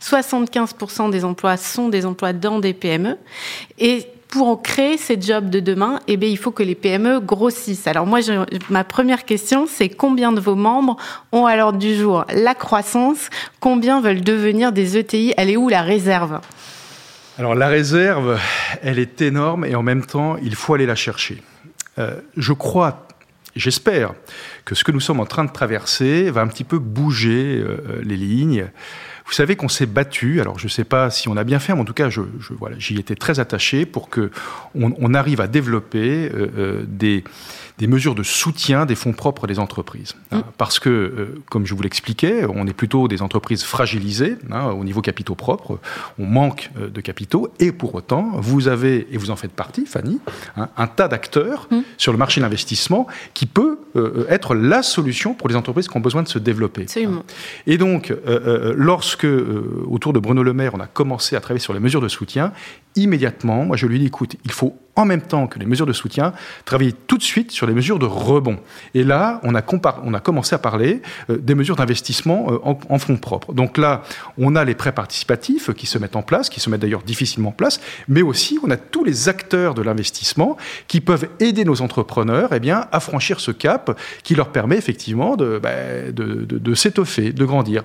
75% 0.01 1.11
des 1.11 1.25
emplois 1.25 1.57
sont 1.57 1.89
des 1.89 2.07
emplois 2.07 2.33
dans 2.33 2.59
des 2.59 2.73
PME. 2.73 3.19
Et 3.79 4.07
pour 4.33 4.63
créer 4.63 4.97
ces 4.97 5.21
jobs 5.21 5.51
de 5.51 5.61
demain, 5.61 6.01
eh 6.09 6.17
bien, 6.17 6.31
il 6.31 6.39
faut 6.39 6.53
que 6.53 6.63
les 6.63 6.75
PME 6.75 7.21
grossissent. 7.21 7.87
Alors 7.87 8.07
moi, 8.07 8.21
ma 8.71 8.83
première 8.83 9.27
question, 9.27 9.67
c'est 9.69 9.91
combien 9.91 10.33
de 10.33 10.41
vos 10.41 10.55
membres 10.55 10.97
ont 11.33 11.45
à 11.45 11.55
l'ordre 11.55 11.79
du 11.79 11.95
jour 11.95 12.25
la 12.35 12.55
croissance? 12.55 13.29
Combien 13.61 14.01
veulent 14.01 14.23
devenir 14.23 14.73
des 14.73 14.97
ETI 14.97 15.35
Elle 15.37 15.51
est 15.51 15.59
où 15.59 15.69
la 15.69 15.83
réserve? 15.83 16.41
Alors 17.39 17.55
la 17.55 17.69
réserve, 17.69 18.41
elle 18.83 18.99
est 18.99 19.21
énorme 19.21 19.67
et 19.67 19.75
en 19.75 19.83
même 19.83 20.07
temps, 20.07 20.39
il 20.43 20.55
faut 20.55 20.73
aller 20.73 20.87
la 20.87 20.95
chercher. 20.95 21.43
Euh, 21.99 22.15
je 22.39 22.55
crois, 22.55 23.07
j'espère, 23.55 24.15
que 24.65 24.75
ce 24.75 24.83
que 24.83 24.93
nous 24.93 25.01
sommes 25.01 25.21
en 25.21 25.27
train 25.27 25.45
de 25.45 25.53
traverser 25.53 26.31
va 26.31 26.41
un 26.41 26.49
petit 26.49 26.65
peu 26.65 26.79
bouger 26.79 27.63
euh, 27.63 28.01
les 28.03 28.17
lignes. 28.17 28.65
Vous 29.33 29.37
savez 29.37 29.57
qu'on 29.57 29.71
s'est 29.71 29.87
battu, 29.87 30.43
alors 30.43 30.59
je 30.59 30.67
ne 30.67 30.69
sais 30.69 30.85
pas 30.85 31.09
si 31.09 31.27
on 31.27 31.39
a 31.39 31.45
bien 31.45 31.59
fait, 31.59 31.73
mais 31.73 31.81
en 31.81 31.87
tout 31.87 31.95
cas, 31.95 32.11
je, 32.11 32.21
voilà, 32.59 32.79
j'y 32.79 32.99
étais 32.99 33.15
très 33.15 33.41
attaché 33.41 33.87
pour 33.87 34.11
que 34.11 34.31
on, 34.75 35.15
arrive 35.15 35.41
à 35.41 35.47
développer 35.47 36.31
euh, 36.35 36.49
euh, 36.59 36.85
des, 36.87 37.25
des 37.79 37.87
mesures 37.87 38.15
de 38.15 38.23
soutien 38.23 38.85
des 38.85 38.95
fonds 38.95 39.15
propres 39.15 39.47
des 39.47 39.59
entreprises. 39.59 40.17
Hein, 40.33 40.41
mm. 40.41 40.43
parce 40.59 40.79
que, 40.79 40.91
euh, 40.91 41.43
comme 41.49 41.65
je 41.65 41.75
vous 41.75 41.81
l'expliquais, 41.81 42.45
on 42.47 42.67
est 42.67 42.75
plutôt 42.75 43.09
des 43.09 43.23
entreprises 43.23 43.63
fragilisées 43.63 44.37
hein, 44.51 44.67
au 44.67 44.85
niveau 44.85 45.01
capitaux 45.01 45.35
propres. 45.35 45.79
On 46.19 46.27
manque 46.27 46.71
de 46.77 47.01
capitaux 47.01 47.51
et 47.59 47.73
pour 47.73 47.95
autant, 47.95 48.33
vous 48.35 48.69
avez, 48.69 49.07
et 49.11 49.17
vous 49.17 49.31
en 49.31 49.37
faites 49.37 49.53
partie, 49.53 49.87
Fanny, 49.87 50.21
hein, 50.59 50.69
un 50.77 50.87
tas 50.87 51.09
d'acteurs 51.09 51.69
mm. 51.71 51.81
sur 51.97 52.13
le 52.13 52.19
marché 52.19 52.41
de 52.41 52.45
l'investissement 52.45 53.07
qui 53.33 53.47
peut 53.47 53.79
être 54.29 54.55
la 54.55 54.83
solution 54.83 55.35
pour 55.35 55.49
les 55.49 55.57
entreprises 55.57 55.89
qui 55.89 55.97
ont 55.97 56.01
besoin 56.01 56.23
de 56.23 56.29
se 56.29 56.39
développer. 56.39 56.83
Absolument. 56.83 57.25
Et 57.67 57.77
donc, 57.79 58.13
lorsque, 58.75 59.22
autour 59.25 60.13
de 60.13 60.19
Bruno 60.19 60.43
Le 60.43 60.53
Maire, 60.53 60.73
on 60.75 60.81
a 60.81 60.87
commencé 60.87 61.37
à 61.37 61.41
travailler 61.41 61.61
sur 61.61 61.73
les 61.73 61.81
mesures 61.81 62.01
de 62.01 62.09
soutien, 62.09 62.53
immédiatement, 62.97 63.65
moi 63.65 63.77
je 63.77 63.87
lui 63.87 63.99
dis, 63.99 64.07
écoute, 64.07 64.37
il 64.45 64.53
faut 64.53 64.77
en 64.95 65.05
même 65.07 65.23
temps 65.23 65.47
que 65.47 65.59
les 65.59 65.65
mesures 65.65 65.87
de 65.87 65.93
soutien, 65.93 66.33
travailler 66.65 66.93
tout 66.93 67.17
de 67.17 67.23
suite 67.23 67.51
sur 67.51 67.67
les 67.67 67.73
mesures 67.73 67.99
de 67.99 68.05
rebond. 68.05 68.59
Et 68.95 69.05
là, 69.05 69.41
on 69.43 69.55
a, 69.55 69.63
commencé 69.63 70.55
à 70.55 70.59
parler 70.59 71.01
euh, 71.31 71.39
des 71.39 71.55
mesures 71.55 71.77
d'investissement 71.77 72.47
euh, 72.51 72.75
en, 72.89 72.99
fonds 72.99 73.17
propres. 73.17 73.55
Donc 73.55 73.79
là, 73.79 74.03
on 74.37 74.55
a 74.55 74.65
les 74.65 74.75
prêts 74.75 74.93
participatifs 74.93 75.73
qui 75.73 75.87
se 75.87 75.99
mettent 75.99 76.17
en 76.17 76.23
place, 76.23 76.51
qui 76.51 76.61
se 76.61 76.69
mettent 76.69 76.83
d'ailleurs 76.83 77.03
difficilement 77.03 77.51
en 77.51 77.53
place, 77.53 77.81
mais 78.07 78.23
aussi 78.23 78.59
on 78.63 78.71
a 78.71 78.77
tous 78.77 79.05
les 79.05 79.29
acteurs 79.29 79.75
de 79.75 79.83
l'investissement 79.83 80.57
qui 80.89 81.01
peuvent 81.01 81.29
aider 81.41 81.65
nos 81.65 81.81
entrepreneurs 81.81 82.51
eh 82.53 82.61
bien, 82.61 82.87
à 82.93 83.01
franchir 83.01 83.41
ce 83.41 83.51
cap 83.51 83.99
qui 84.23 84.35
leur 84.35 84.51
permet 84.51 84.77
effectivement 84.77 85.37
de, 85.37 85.59
bah, 85.63 86.75
s'étoffer, 86.75 87.33
de 87.33 87.45
grandir. 87.47 87.83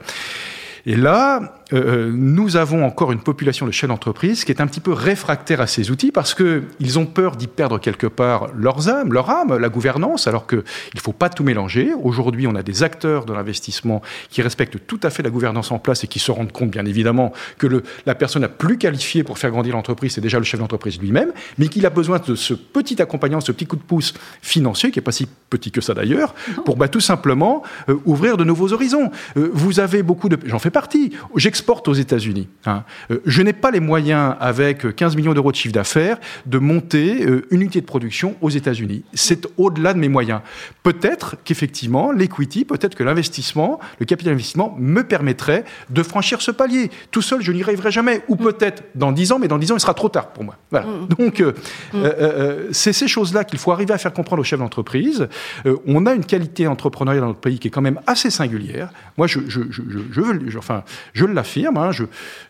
Et 0.88 0.96
là, 0.96 1.57
euh, 1.74 2.08
euh, 2.08 2.12
nous 2.14 2.56
avons 2.56 2.86
encore 2.86 3.12
une 3.12 3.20
population 3.20 3.66
de 3.66 3.72
chefs 3.72 3.90
d'entreprise 3.90 4.46
qui 4.46 4.52
est 4.52 4.62
un 4.62 4.68
petit 4.68 4.80
peu 4.80 4.94
réfractaire 4.94 5.60
à 5.60 5.68
ces 5.68 5.92
outils 5.92 6.12
parce 6.12 6.34
qu'ils 6.34 7.00
ont 7.00 7.06
peur 7.06 7.36
d'y 7.36 7.48
perdre 7.48 7.80
quelque 7.80 8.08
part 8.08 8.48
leurs 8.56 8.88
âmes, 8.90 9.12
leur 9.12 9.30
âme, 9.30 9.58
la 9.58 9.70
gouvernance, 9.70 10.28
alors 10.28 10.48
qu'il 10.48 10.60
ne 10.60 11.00
faut 11.00 11.14
pas 11.14 11.30
tout 11.30 11.44
mélanger. 11.44 11.92
Aujourd'hui, 12.02 12.48
on 12.48 12.56
a 12.56 12.64
des 12.64 12.84
acteurs 12.84 13.26
de 13.26 13.34
l'investissement 13.34 14.02
qui 14.30 14.42
respectent 14.42 14.86
tout 14.88 15.00
à 15.04 15.10
fait 15.10 15.24
la 15.24 15.30
gouvernance 15.30 15.72
en 15.72 15.80
place 15.80 16.04
et 16.04 16.08
qui 16.08 16.20
se 16.20 16.32
rendent 16.32 16.52
compte, 16.52 16.72
bien 16.72 16.86
évidemment, 16.86 17.34
que 17.58 17.68
le, 17.68 17.84
la 18.06 18.16
personne 18.16 18.44
la 18.44 18.50
plus 18.50 18.78
qualifiée 18.78 19.24
pour 19.24 19.38
faire 19.38 19.52
grandir 19.52 19.76
l'entreprise, 19.76 20.14
c'est 20.14 20.22
déjà 20.22 20.38
le 20.38 20.46
chef 20.46 20.60
d'entreprise 20.60 21.00
lui-même, 21.00 21.34
mais 21.58 21.68
qu'il 21.68 21.86
a 21.86 21.90
besoin 21.90 22.20
de 22.20 22.36
ce 22.36 22.54
petit 22.54 23.02
accompagnement, 23.02 23.42
ce 23.42 23.52
petit 23.52 23.66
coup 23.66 23.76
de 23.76 23.82
pouce 23.82 24.14
financier, 24.42 24.92
qui 24.92 25.00
n'est 25.00 25.04
pas 25.04 25.12
si 25.12 25.28
petit 25.50 25.72
que 25.72 25.82
ça 25.82 25.94
d'ailleurs, 25.94 26.34
pour 26.66 26.78
bah, 26.78 26.88
tout 26.88 27.00
simplement 27.00 27.64
euh, 27.90 27.96
ouvrir 28.06 28.38
de 28.38 28.44
nouveaux 28.44 28.74
horizons. 28.74 29.12
vous 29.36 29.80
avez 29.80 30.04
beaucoup 30.04 30.30
de... 30.30 30.38
J'en 30.46 30.60
fais 30.60 30.70
partie 30.70 31.12
exporte 31.58 31.88
aux 31.88 31.94
États-Unis. 31.94 32.48
Hein. 32.68 32.84
Euh, 33.10 33.20
je 33.26 33.42
n'ai 33.42 33.54
pas 33.54 33.72
les 33.72 33.80
moyens, 33.80 34.36
avec 34.40 34.96
15 34.96 35.16
millions 35.16 35.34
d'euros 35.34 35.52
de 35.52 35.56
chiffre 35.56 35.74
d'affaires, 35.74 36.20
de 36.46 36.60
monter 36.60 37.26
euh, 37.26 37.48
une 37.50 37.62
unité 37.62 37.82
de 37.82 37.86
production 37.86 38.36
aux 38.42 38.52
États-Unis. 38.52 39.04
C'est 39.16 39.48
au-delà 39.58 39.96
de 39.96 40.00
mes 40.00 40.08
moyens. 40.08 40.42
Peut-être 40.84 41.36
qu'effectivement, 41.44 42.12
l'equity, 42.12 42.64
peut-être 42.64 42.94
que 42.94 43.04
l'investissement, 43.04 43.80
le 44.00 44.06
capital 44.06 44.34
investissement, 44.34 44.76
me 44.78 45.02
permettrait 45.02 45.66
de 45.90 46.04
franchir 46.04 46.44
ce 46.44 46.52
palier. 46.52 46.92
Tout 47.10 47.24
seul, 47.24 47.42
je 47.42 47.52
n'y 47.52 47.64
arriverai 47.64 47.90
jamais. 47.92 48.22
Ou 48.28 48.36
peut-être 48.36 48.84
dans 48.94 49.12
10 49.12 49.32
ans, 49.32 49.40
mais 49.40 49.48
dans 49.48 49.58
10 49.58 49.72
ans, 49.72 49.78
il 49.78 49.82
sera 49.82 49.96
trop 49.96 50.10
tard 50.10 50.28
pour 50.28 50.44
moi. 50.44 50.58
Voilà. 50.70 50.86
Mm. 50.86 51.08
Donc, 51.08 51.42
euh, 51.42 51.54
mm. 51.94 52.72
c'est 52.72 52.94
ces 52.94 53.08
choses-là 53.08 53.46
qu'il 53.46 53.58
faut 53.58 53.72
arriver 53.72 53.96
à 53.96 53.98
faire 53.98 54.14
comprendre 54.14 54.42
aux 54.42 54.46
chefs 54.46 54.60
d'entreprise. 54.60 55.28
on 55.88 56.06
a 56.06 56.14
une 56.14 56.26
qualité 56.26 56.68
entrepreneuriale 56.68 57.22
dans 57.22 57.30
notre 57.30 57.40
pays 57.40 57.58
qui 57.58 57.70
est 57.70 57.72
quand 57.72 57.82
même 57.82 58.00
assez 58.06 58.30
singulière. 58.30 58.90
Moi, 59.18 59.26
je, 59.26 59.40
je, 59.48 59.62
je, 59.72 59.82
je 60.12 60.22
veux, 60.22 60.40
enfin, 60.58 60.84
je 61.14 61.26
l'affiche 61.26 61.47
Hein, 61.56 61.92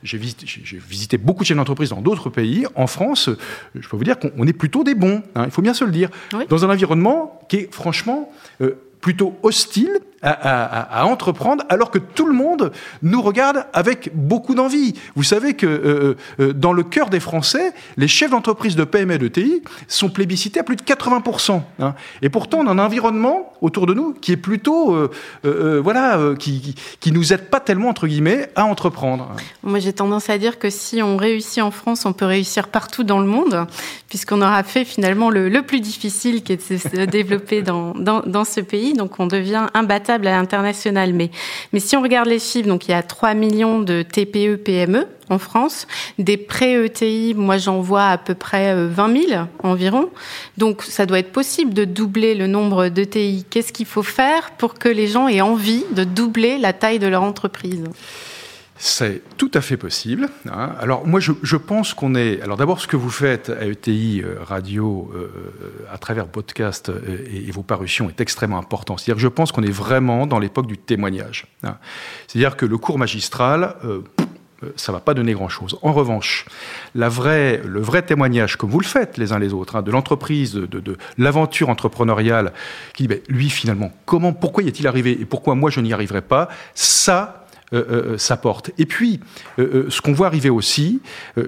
j'ai 0.04 0.18
visité, 0.18 1.18
beaucoup 1.18 1.44
de 1.44 1.48
chaînes 1.48 1.58
d'entreprise 1.58 1.90
dans 1.90 2.02
d'autres 2.02 2.30
pays. 2.30 2.66
En 2.76 2.88
France, 2.88 3.30
je 3.76 3.88
peux 3.88 3.98
vous 3.98 4.04
dire 4.04 4.20
qu'on 4.20 4.48
est 4.48 4.54
plutôt 4.54 4.84
des 4.84 4.96
bons. 4.96 5.24
Hein, 5.36 5.44
il 5.46 5.52
faut 5.52 5.62
bien 5.62 5.74
se 5.74 5.86
le 5.86 5.92
dire. 5.92 6.10
Dans 6.50 6.66
un 6.66 6.70
environnement 6.70 7.40
qui 7.50 7.58
est 7.58 7.74
franchement 7.74 8.32
euh, 8.62 8.76
plutôt 9.02 9.38
hostile 9.44 10.00
à, 10.24 11.06
entreprendre, 11.06 11.64
alors 11.70 11.92
que 11.92 12.00
tout 12.00 12.26
le 12.26 12.34
monde 12.34 12.72
nous 13.04 13.22
regarde 13.22 13.66
avec 13.74 14.10
beaucoup 14.16 14.56
d'envie. 14.56 14.96
Vous 15.16 15.24
savez 15.24 15.54
que 15.54 15.68
euh, 15.68 16.16
euh, 16.40 16.54
dans 16.54 16.74
le 16.74 16.84
cœur 16.84 17.10
des 17.10 17.20
Français, 17.20 17.74
les 17.98 18.08
chefs 18.08 18.32
d'entreprise 18.32 18.76
de 18.76 18.84
PME 18.84 19.14
et 19.14 19.18
de 19.20 19.28
TI 19.28 19.62
sont 19.88 20.10
plébiscités 20.10 20.60
à 20.60 20.64
plus 20.64 20.76
de 20.76 20.82
80%. 20.82 21.62
Hein. 21.80 21.94
Et 22.22 22.30
pourtant, 22.30 22.60
on 22.60 22.68
a 22.68 22.72
un 22.72 22.80
environnement 22.80 23.54
autour 23.62 23.86
de 23.86 23.94
nous 23.94 24.14
qui 24.14 24.32
est 24.32 24.38
plutôt, 24.38 24.96
euh, 24.96 25.82
voilà, 25.84 26.20
qui, 26.40 26.76
qui, 27.00 27.12
nous 27.12 27.34
aide 27.34 27.50
pas 27.50 27.60
tellement 27.60 27.90
entre 27.90 28.08
guillemets 28.08 28.50
à 28.56 28.66
entreprendre. 28.66 29.32
Moi, 29.64 29.80
j'ai 29.80 29.94
tendance 29.94 30.30
à 30.30 30.38
dire 30.38 30.58
que 30.58 30.70
si 30.70 31.02
on 31.02 31.18
réussit 31.18 31.62
en 31.62 31.72
France, 31.72 32.06
on 32.06 32.14
peut 32.14 32.26
réussir 32.26 32.68
partout 32.70 33.04
dans 33.04 33.20
le 33.20 33.28
monde, 33.28 33.68
puisqu'on 34.10 34.42
aura 34.42 34.64
fait 34.64 34.84
finalement 34.84 35.30
le, 35.30 35.62
plus 35.62 35.80
difficile, 35.80 36.44
qui 36.44 36.54
est 36.54 36.72
de 36.72 36.78
se 36.78 37.06
développer 37.06 37.62
dans, 37.62 37.94
dans, 37.94 38.22
dans 38.22 38.46
ce 38.46 38.62
pays. 38.62 38.94
Donc, 38.94 39.20
on 39.20 39.28
devient 39.28 39.68
imbattable 39.74 40.07
à 40.14 40.18
l'international. 40.18 41.14
Mais, 41.14 41.32
mais 41.74 41.80
si 41.80 41.96
on 41.96 42.02
regarde 42.02 42.28
les 42.28 42.40
chiffres, 42.40 42.68
donc 42.68 42.88
il 42.88 42.92
y 42.92 42.94
a 42.94 43.04
3 43.04 43.34
millions 43.34 43.80
de 43.80 44.02
TPE, 44.02 44.58
PME 44.58 45.08
en 45.30 45.40
France. 45.40 45.88
Des 46.18 46.38
prêts 46.38 46.86
ETI, 46.86 47.34
moi 47.36 47.58
j'en 47.58 47.82
vois 47.82 48.08
à 48.08 48.18
peu 48.18 48.34
près 48.34 48.74
20 48.76 49.10
euh, 49.10 49.28
000 49.28 49.42
environ. 49.64 50.10
Donc 50.58 50.84
ça 50.84 51.06
doit 51.06 51.20
être 51.20 51.32
possible 51.32 51.74
de 51.74 51.86
doubler 51.86 52.36
le 52.36 52.48
nombre 52.48 52.88
d'ETI. 52.88 53.46
Qu'est-ce 53.50 53.74
qu'il 53.74 53.86
faut 53.86 54.04
faire 54.04 54.52
pour 54.58 54.76
que 54.76 54.90
les 54.90 55.08
gens 55.08 55.28
aient 55.28 55.42
envie 55.42 55.84
de 55.92 56.04
doubler 56.04 56.58
la 56.58 56.74
taille 56.74 57.00
de 57.00 57.08
leur 57.08 57.24
entreprise? 57.24 57.84
C'est 58.78 59.22
tout 59.38 59.50
à 59.54 59.62
fait 59.62 59.78
possible. 59.78 60.30
Hein. 60.52 60.72
Alors 60.80 61.08
moi, 61.08 61.20
je, 61.20 61.58
pense 61.58 61.94
qu'on 61.94 62.16
est. 62.16 62.42
Alors 62.42 62.58
d'abord, 62.58 62.80
ce 62.80 62.88
que 62.88 62.96
vous 62.96 63.10
faites 63.10 63.50
à 63.50 63.66
ETI 63.66 64.22
euh, 64.24 64.38
Radio 64.44 65.12
euh, 65.16 65.30
à 65.92 65.98
travers 65.98 66.28
podcast 66.28 66.90
euh, 66.90 67.26
et, 67.32 67.52
vos 67.52 67.64
parutions 67.64 68.08
est 68.10 68.22
extrêmement 68.22 68.60
important. 68.60 68.98
C'est-à-dire 68.98 69.16
que 69.16 69.22
je 69.22 69.28
pense 69.28 69.52
qu'on 69.52 69.64
est 69.64 69.72
vraiment 69.72 70.28
dans 70.28 70.40
l'époque 70.40 70.68
du 70.68 70.78
témoignage. 70.78 71.48
Hein. 71.64 71.78
C'est-à-dire 72.28 72.56
que 72.56 72.66
le 72.66 72.78
cours 72.78 73.00
magistral. 73.00 73.76
ça 74.76 74.92
va 74.92 75.00
pas 75.00 75.14
donner 75.14 75.34
grand-chose. 75.34 75.78
En 75.84 75.94
revanche, 75.94 76.46
le 76.96 77.08
vrai 77.08 78.02
témoignage, 78.02 78.58
comme 78.58 78.72
vous 78.72 78.80
le 78.80 78.86
faites 78.86 79.18
les 79.18 79.32
uns 79.32 79.40
les 79.40 79.54
autres, 79.54 79.76
hein, 79.76 79.84
de 79.84 79.92
l'entreprise, 79.92 80.54
de, 80.54 80.98
l'aventure 81.18 81.70
entrepreneuriale, 81.70 82.54
qui 82.94 83.04
dit, 83.04 83.08
ben, 83.08 83.20
lui 83.30 83.50
finalement, 83.50 83.92
comment, 84.06 84.34
pourquoi 84.34 84.64
y 84.64 84.68
est-il 84.68 84.88
arrivé 84.88 85.12
et 85.12 85.26
pourquoi 85.26 85.54
moi 85.54 85.70
je 85.70 85.80
n'y 85.80 85.94
arriverai 85.94 86.24
pas, 86.24 86.50
ça, 86.74 87.47
euh, 87.47 87.47
euh, 87.47 87.47
ça 88.18 88.38
porte. 88.38 88.72
Et 88.78 88.86
puis, 88.86 89.20
euh, 89.60 89.88
ce 89.90 90.02
qu'on 90.02 90.14
voit 90.14 90.28
arriver 90.28 90.50
aussi, 90.50 91.02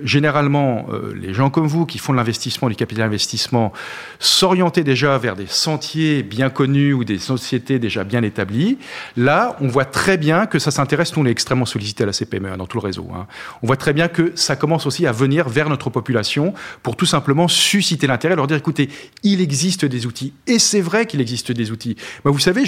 généralement, 0.03 0.87
les 1.15 1.33
gens 1.33 1.49
comme 1.49 1.67
vous 1.67 1.85
qui 1.85 1.97
font 1.97 2.11
de 2.11 2.17
l'investissement, 2.17 2.69
du 2.69 2.75
capital 2.75 3.05
investissement, 3.05 3.71
s'orienter 4.19 4.83
déjà 4.83 5.17
vers 5.17 5.35
des 5.35 5.47
sentiers 5.47 6.23
bien 6.23 6.49
connus 6.49 6.93
ou 6.93 7.05
des 7.05 7.19
sociétés 7.19 7.79
déjà 7.79 8.03
bien 8.03 8.21
établies, 8.23 8.77
là, 9.15 9.55
on 9.61 9.67
voit 9.67 9.85
très 9.85 10.17
bien 10.17 10.45
que 10.45 10.59
ça 10.59 10.71
s'intéresse, 10.71 11.15
nous 11.15 11.23
on 11.23 11.25
est 11.25 11.31
extrêmement 11.31 11.65
sollicité 11.65 12.03
à 12.03 12.07
la 12.07 12.13
CPME, 12.13 12.51
hein, 12.51 12.57
dans 12.57 12.67
tout 12.67 12.77
le 12.77 12.85
réseau. 12.85 13.07
Hein. 13.15 13.27
On 13.61 13.67
voit 13.67 13.77
très 13.77 13.93
bien 13.93 14.07
que 14.07 14.33
ça 14.35 14.55
commence 14.55 14.85
aussi 14.85 15.07
à 15.07 15.11
venir 15.11 15.47
vers 15.47 15.69
notre 15.69 15.89
population 15.89 16.53
pour 16.83 16.95
tout 16.95 17.05
simplement 17.05 17.47
susciter 17.47 18.07
l'intérêt, 18.07 18.35
leur 18.35 18.47
dire, 18.47 18.57
écoutez, 18.57 18.89
il 19.23 19.39
existe 19.41 19.85
des 19.85 20.05
outils. 20.05 20.33
Et 20.47 20.59
c'est 20.59 20.81
vrai 20.81 21.05
qu'il 21.05 21.21
existe 21.21 21.51
des 21.51 21.71
outils. 21.71 21.95
Mais 22.25 22.31
vous 22.31 22.39
savez, 22.39 22.63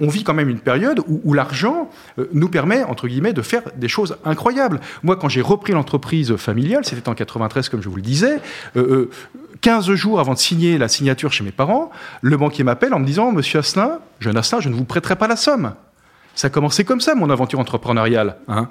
on 0.00 0.08
vit 0.08 0.24
quand 0.24 0.34
même 0.34 0.48
une 0.48 0.60
période 0.60 1.00
où 1.06 1.32
l'argent 1.32 1.90
nous 2.32 2.48
permet 2.48 2.81
entre 2.84 3.08
guillemets, 3.08 3.32
de 3.32 3.42
faire 3.42 3.62
des 3.76 3.88
choses 3.88 4.16
incroyables. 4.24 4.80
Moi, 5.02 5.16
quand 5.16 5.28
j'ai 5.28 5.40
repris 5.40 5.72
l'entreprise 5.72 6.36
familiale, 6.36 6.84
c'était 6.84 7.08
en 7.08 7.14
93, 7.14 7.68
comme 7.68 7.82
je 7.82 7.88
vous 7.88 7.96
le 7.96 8.02
disais, 8.02 8.38
15 8.74 8.76
euh, 8.76 9.10
euh, 9.92 9.96
jours 9.96 10.20
avant 10.20 10.34
de 10.34 10.38
signer 10.38 10.78
la 10.78 10.88
signature 10.88 11.32
chez 11.32 11.44
mes 11.44 11.52
parents, 11.52 11.90
le 12.20 12.36
banquier 12.36 12.64
m'appelle 12.64 12.94
en 12.94 12.98
me 12.98 13.06
disant, 13.06 13.32
Monsieur 13.32 13.60
Asselin, 13.60 13.98
jeune 14.20 14.36
Asselin, 14.36 14.60
je 14.60 14.68
ne 14.68 14.74
vous 14.74 14.84
prêterai 14.84 15.16
pas 15.16 15.28
la 15.28 15.36
somme. 15.36 15.74
Ça 16.34 16.46
a 16.46 16.50
commencé 16.50 16.84
comme 16.84 17.00
ça, 17.00 17.14
mon 17.14 17.28
aventure 17.28 17.58
entrepreneuriale. 17.58 18.36
Hein. 18.48 18.68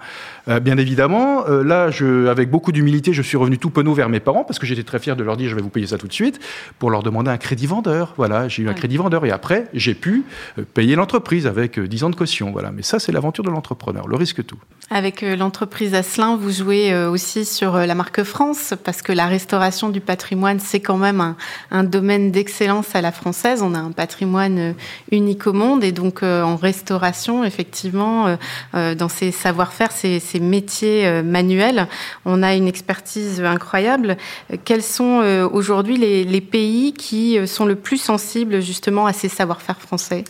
Euh, 0.47 0.59
bien 0.59 0.77
évidemment, 0.77 1.47
euh, 1.47 1.63
là, 1.63 1.91
je, 1.91 2.27
avec 2.27 2.49
beaucoup 2.49 2.71
d'humilité, 2.71 3.13
je 3.13 3.21
suis 3.21 3.37
revenu 3.37 3.57
tout 3.59 3.69
penaud 3.69 3.93
vers 3.93 4.09
mes 4.09 4.19
parents 4.19 4.43
parce 4.43 4.57
que 4.57 4.65
j'étais 4.65 4.83
très 4.83 4.99
fier 4.99 5.15
de 5.15 5.23
leur 5.23 5.37
dire 5.37 5.49
je 5.49 5.55
vais 5.55 5.61
vous 5.61 5.69
payer 5.69 5.87
ça 5.87 5.97
tout 5.97 6.07
de 6.07 6.13
suite 6.13 6.39
pour 6.79 6.89
leur 6.89 7.03
demander 7.03 7.29
un 7.29 7.37
crédit 7.37 7.67
vendeur. 7.67 8.13
Voilà, 8.17 8.47
j'ai 8.47 8.63
eu 8.63 8.69
un 8.69 8.73
crédit 8.73 8.97
vendeur 8.97 9.25
et 9.25 9.31
après, 9.31 9.67
j'ai 9.73 9.93
pu 9.93 10.23
euh, 10.57 10.63
payer 10.73 10.95
l'entreprise 10.95 11.45
avec 11.45 11.79
10 11.79 12.03
ans 12.03 12.09
de 12.09 12.15
caution. 12.15 12.51
Voilà, 12.51 12.71
mais 12.71 12.81
ça, 12.81 12.97
c'est 12.97 13.11
l'aventure 13.11 13.43
de 13.43 13.51
l'entrepreneur, 13.51 14.07
le 14.07 14.15
risque 14.15 14.43
tout. 14.45 14.57
Avec 14.89 15.21
l'entreprise 15.21 15.93
Asselin, 15.93 16.35
vous 16.35 16.51
jouez 16.51 16.93
aussi 17.05 17.45
sur 17.45 17.77
la 17.77 17.95
marque 17.95 18.23
France 18.23 18.73
parce 18.83 19.01
que 19.01 19.13
la 19.13 19.27
restauration 19.27 19.89
du 19.89 20.01
patrimoine, 20.01 20.59
c'est 20.59 20.81
quand 20.81 20.97
même 20.97 21.21
un, 21.21 21.37
un 21.69 21.85
domaine 21.85 22.31
d'excellence 22.31 22.93
à 22.93 23.01
la 23.01 23.13
française. 23.13 23.61
On 23.61 23.73
a 23.73 23.79
un 23.79 23.91
patrimoine 23.91 24.75
unique 25.11 25.47
au 25.47 25.53
monde 25.53 25.83
et 25.85 25.93
donc 25.93 26.23
en 26.23 26.57
restauration, 26.57 27.45
effectivement, 27.51 28.27
euh, 28.27 28.35
euh, 28.75 28.95
dans 28.95 29.09
ces 29.09 29.31
savoir-faire, 29.31 29.91
ces, 29.91 30.21
métiers 30.39 31.05
euh, 31.05 31.23
manuels. 31.23 31.87
On 32.25 32.41
a 32.43 32.55
une 32.55 32.67
expertise 32.67 33.41
incroyable. 33.41 34.17
Quels 34.63 34.83
sont 34.83 35.21
aujourd'hui 35.51 35.97
les, 35.97 36.41
pays 36.41 36.93
qui 36.93 37.37
sont 37.47 37.65
le 37.65 37.75
plus 37.75 37.97
sensibles 37.97 38.61
justement 38.61 39.05
à 39.05 39.13
ces 39.13 39.29
savoir-faire 39.29 39.79
français? 39.79 40.23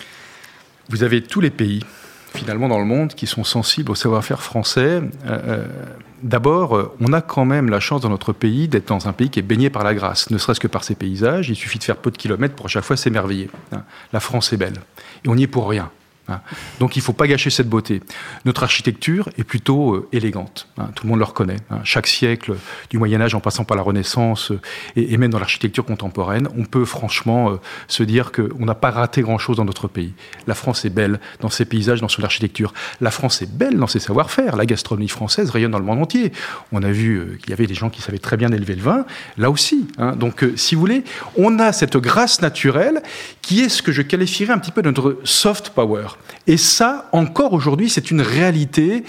Vous 0.90 1.04
avez 1.04 1.22
tous 1.22 1.40
les 1.40 1.50
pays 1.50 1.82
finalement 2.34 2.68
dans 2.68 2.80
le 2.80 2.86
monde 2.86 3.14
qui 3.14 3.28
sont 3.28 3.44
sensibles 3.44 3.92
au 3.92 3.96
savoir-faire 3.96 4.42
français. 4.42 5.02
D'abord, 6.24 6.92
on 7.00 7.14
a 7.14 7.22
quand 7.22 7.46
même 7.46 7.70
la 7.70 7.80
chance 7.80 8.02
dans 8.02 8.10
notre 8.10 8.34
pays 8.34 8.68
d'être 8.68 8.90
dans 8.90 9.08
un 9.08 9.14
pays 9.14 9.30
qui 9.30 9.40
est 9.40 9.44
baigné 9.44 9.70
par 9.70 9.84
la 9.84 9.94
grâce, 9.94 10.30
ne 10.30 10.38
serait-ce 10.38 10.60
que 10.60 10.68
par 10.68 10.84
ses 10.84 10.96
paysages. 10.96 11.50
Il 11.50 11.56
suffit 11.56 11.80
de 11.80 11.84
faire 11.84 11.98
peu 11.98 12.12
de 12.12 12.18
kilomètres 12.18 12.56
pour 12.56 12.66
à 12.68 12.70
chaque 12.70 12.84
fois 12.84 12.98
s'émerveiller. 12.98 13.50
Hein. 13.72 13.84
La 14.14 14.20
France 14.20 14.54
est 14.54 14.58
belle. 14.58 14.80
Et 15.24 15.30
on 15.30 15.36
n'y 15.36 15.44
est 15.44 15.48
pour 15.48 15.70
rien. 15.70 15.90
Hein. 16.32 16.42
Donc 16.80 16.96
il 16.96 17.00
ne 17.00 17.04
faut 17.04 17.14
pas 17.14 17.28
gâcher 17.28 17.50
cette 17.50 17.70
beauté. 17.70 18.02
Notre 18.46 18.64
architecture 18.64 19.30
est 19.38 19.44
plutôt 19.44 19.96
euh, 19.96 20.08
élégante. 20.12 20.68
Hein. 20.78 20.90
Tout 20.96 21.06
le 21.06 21.10
monde 21.12 21.20
le 21.20 21.26
reconnaît. 21.26 21.58
Hein. 21.70 21.80
Chaque 21.84 22.08
siècle, 22.08 22.56
du 22.90 22.98
Moyen 22.98 23.22
Âge 23.22 23.36
en 23.36 23.40
passant 23.40 23.64
par 23.64 23.78
la 23.78 23.84
Renaissance 23.84 24.52
euh, 24.52 24.60
et, 24.96 25.18
même 25.18 25.32
dans 25.32 25.40
l'architecture 25.40 25.86
contemporaine, 25.86 26.48
on 26.58 26.66
peut 26.66 26.86
franchement 26.86 27.52
euh, 27.52 27.56
se 27.88 28.04
dire 28.04 28.32
qu'on 28.32 28.66
n'a 28.66 28.76
pas 28.76 28.92
raté 28.92 29.22
grand-chose 29.22 29.58
dans 29.58 29.66
notre 29.66 29.88
pays. 29.88 30.14
La 30.48 30.56
France 30.56 30.86
est 30.86 30.90
belle 30.90 31.20
dans 31.40 31.50
ses 31.50 31.66
paysages, 31.66 32.02
dans 32.02 32.08
son 32.08 32.24
architecture. 32.24 32.74
La 33.02 33.12
France 33.12 33.42
est 33.42 33.52
belle 33.52 33.78
dans 33.78 33.88
ses 33.88 34.00
savoir-faire. 34.00 34.56
La 34.56 34.66
gastronomie 34.66 35.08
française 35.08 35.50
rayonne 35.50 35.72
dans 35.72 35.80
le 35.80 35.86
monde 35.86 36.02
entier. 36.02 36.32
On 36.72 36.82
a 36.84 36.92
vu 36.92 37.38
qu'il 37.42 37.52
y 37.52 37.54
avait 37.54 37.68
des 37.68 37.74
gens 37.74 37.90
qui 37.90 38.02
savaient 38.02 38.18
très 38.18 38.38
bien 38.38 38.52
élever 38.52 38.76
le 38.76 38.82
vin, 38.82 39.06
là 39.38 39.52
aussi. 39.52 39.88
Donc 40.16 40.46
si 40.56 40.76
vous 40.76 40.82
voulez, 40.82 41.04
on 41.38 41.60
a 41.60 41.72
cette 41.72 41.98
grâce 41.98 42.42
naturelle 42.42 43.02
qui 43.42 43.62
est 43.62 43.70
ce 43.70 43.82
que 43.82 43.92
je 43.92 44.02
qualifierais 44.02 44.54
un 44.54 44.60
petit 44.60 44.72
peu 44.72 44.82
de 44.82 44.88
notre 44.88 45.20
soft 45.24 45.70
power. 45.70 46.08
Et 46.48 46.58
ça, 46.58 47.10
encore 47.12 47.54
aujourd'hui, 47.54 47.90
c'est 47.90 48.12
une 48.12 48.22
réalité 48.22 49.04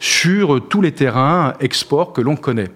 sur 0.00 0.66
tous 0.68 0.80
les 0.80 0.92
terrains 0.92 1.54
export 1.60 2.12
que 2.12 2.20
l'on 2.20 2.36
connaît. 2.36 2.70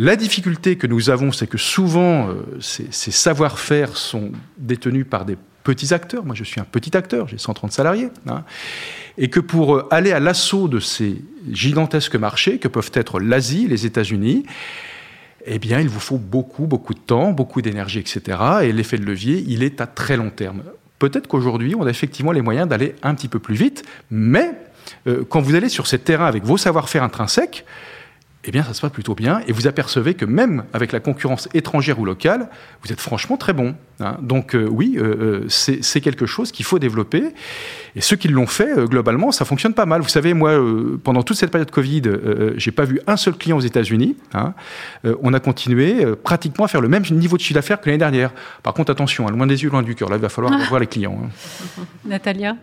La 0.00 0.14
difficulté 0.14 0.76
que 0.76 0.86
nous 0.86 1.10
avons, 1.10 1.32
c'est 1.32 1.48
que 1.48 1.58
souvent, 1.58 2.28
euh, 2.28 2.34
ces, 2.60 3.10
savoir-faire 3.10 3.96
sont 3.96 4.30
détenus 4.56 5.04
par 5.08 5.24
des 5.24 5.36
petits 5.64 5.92
acteurs. 5.92 6.24
Moi, 6.24 6.36
je 6.36 6.44
suis 6.44 6.60
un 6.60 6.64
petit 6.64 6.96
acteur, 6.96 7.26
j'ai 7.26 7.36
130 7.36 7.72
salariés. 7.72 8.10
Hein. 8.28 8.44
et 9.18 9.28
que 9.28 9.40
pour 9.40 9.74
euh, 9.74 9.88
aller 9.90 10.12
à 10.12 10.20
l'assaut 10.20 10.68
de 10.68 10.78
ces 10.78 11.20
gigantesques 11.50 12.14
marchés 12.14 12.58
que 12.58 12.68
peuvent 12.68 12.92
être 12.94 13.18
l'Asie, 13.18 13.66
les 13.66 13.86
États-Unis, 13.86 14.44
eh 15.46 15.58
bien, 15.58 15.80
il 15.80 15.88
vous 15.88 15.98
faut 16.00 16.18
beaucoup, 16.18 16.66
beaucoup 16.66 16.94
de 16.94 17.00
temps, 17.00 17.32
beaucoup 17.32 17.60
d'énergie, 17.60 17.98
etc. 17.98 18.38
Et 18.62 18.72
l'effet 18.72 18.98
de 18.98 19.04
levier, 19.04 19.44
il 19.48 19.64
est 19.64 19.80
à 19.80 19.88
très 19.88 20.16
long 20.16 20.30
terme. 20.30 20.62
Peut-être 20.98 21.26
qu'aujourd'hui, 21.28 21.74
on 21.74 21.86
a 21.86 21.90
effectivement 21.90 22.32
les 22.32 22.42
moyens 22.42 22.68
d'aller 22.68 22.94
un 23.02 23.14
petit 23.14 23.28
peu 23.28 23.38
plus 23.38 23.54
vite, 23.54 23.84
mais 24.10 24.52
euh, 25.06 25.24
quand 25.28 25.40
vous 25.40 25.54
allez 25.54 25.68
sur 25.68 25.86
ces 25.86 25.98
terrains 25.98 26.26
avec 26.26 26.44
vos 26.44 26.56
savoir-faire 26.56 27.02
intrinsèques, 27.02 27.64
eh 28.44 28.52
bien, 28.52 28.62
ça 28.62 28.72
se 28.72 28.80
passe 28.80 28.92
plutôt 28.92 29.14
bien. 29.14 29.40
Et 29.48 29.52
vous 29.52 29.66
apercevez 29.66 30.14
que 30.14 30.24
même 30.24 30.64
avec 30.72 30.92
la 30.92 31.00
concurrence 31.00 31.48
étrangère 31.54 31.98
ou 31.98 32.04
locale, 32.04 32.48
vous 32.82 32.92
êtes 32.92 33.00
franchement 33.00 33.36
très 33.36 33.52
bon. 33.52 33.74
Hein. 33.98 34.16
Donc 34.22 34.54
euh, 34.54 34.68
oui, 34.70 34.94
euh, 34.96 35.42
euh, 35.42 35.48
c'est 35.48 36.00
quelque 36.00 36.24
chose 36.24 36.52
qu'il 36.52 36.64
faut 36.64 36.78
développer. 36.78 37.34
Et 37.96 38.00
ceux 38.00 38.14
qui 38.14 38.28
l'ont 38.28 38.46
fait, 38.46 38.86
globalement, 38.86 39.32
ça 39.32 39.44
fonctionne 39.44 39.74
pas 39.74 39.86
mal. 39.86 40.02
Vous 40.02 40.08
savez, 40.08 40.34
moi, 40.34 40.52
pendant 41.02 41.24
toute 41.24 41.36
cette 41.36 41.50
période 41.50 41.70
Covid, 41.70 42.02
j'ai 42.56 42.70
pas 42.70 42.84
vu 42.84 43.00
un 43.08 43.16
seul 43.16 43.34
client 43.34 43.56
aux 43.56 43.62
États-Unis. 43.62 44.16
Hein. 44.34 44.54
on 45.22 45.34
a 45.34 45.40
continué 45.40 46.06
pratiquement 46.22 46.66
à 46.66 46.68
faire 46.68 46.80
le 46.80 46.88
même 46.88 47.02
niveau 47.10 47.36
de 47.36 47.42
chiffre 47.42 47.54
d'affaires 47.54 47.80
que 47.80 47.86
l'année 47.86 47.98
dernière. 47.98 48.30
Par 48.62 48.72
contre, 48.72 48.92
attention, 48.92 49.26
hein, 49.26 49.32
loin 49.32 49.48
des 49.48 49.64
yeux, 49.64 49.70
loin 49.70 49.82
du 49.82 49.96
cœur. 49.96 50.08
Là, 50.10 50.16
il 50.16 50.22
va 50.22 50.28
falloir 50.28 50.56
voir 50.68 50.80
les 50.80 50.86
clients. 50.86 51.18
Natalia? 52.04 52.56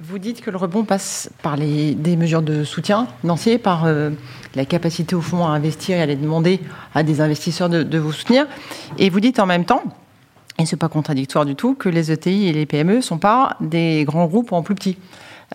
Vous 0.00 0.18
dites 0.18 0.40
que 0.42 0.50
le 0.50 0.56
rebond 0.56 0.84
passe 0.84 1.28
par 1.42 1.56
les, 1.56 1.94
des 1.94 2.16
mesures 2.16 2.42
de 2.42 2.62
soutien 2.62 3.08
financier, 3.20 3.58
par 3.58 3.84
euh, 3.84 4.10
la 4.54 4.64
capacité 4.64 5.16
au 5.16 5.20
fond 5.20 5.44
à 5.44 5.48
investir 5.48 5.96
et 5.96 6.00
à 6.00 6.02
aller 6.04 6.14
demander 6.14 6.60
à 6.94 7.02
des 7.02 7.20
investisseurs 7.20 7.68
de, 7.68 7.98
vous 7.98 8.12
soutenir. 8.12 8.46
Et 8.98 9.10
vous 9.10 9.18
dites 9.18 9.40
en 9.40 9.46
même 9.46 9.64
temps, 9.64 9.82
et 10.58 10.66
ce 10.66 10.74
n'est 10.74 10.78
pas 10.78 10.88
contradictoire 10.88 11.44
du 11.44 11.56
tout, 11.56 11.74
que 11.74 11.88
les 11.88 12.12
ETI 12.12 12.46
et 12.46 12.52
les 12.52 12.64
PME 12.64 12.96
ne 12.96 13.00
sont 13.00 13.18
pas 13.18 13.56
des 13.60 14.04
grands 14.04 14.26
groupes 14.26 14.52
en 14.52 14.62
plus 14.62 14.76
petits. 14.76 14.98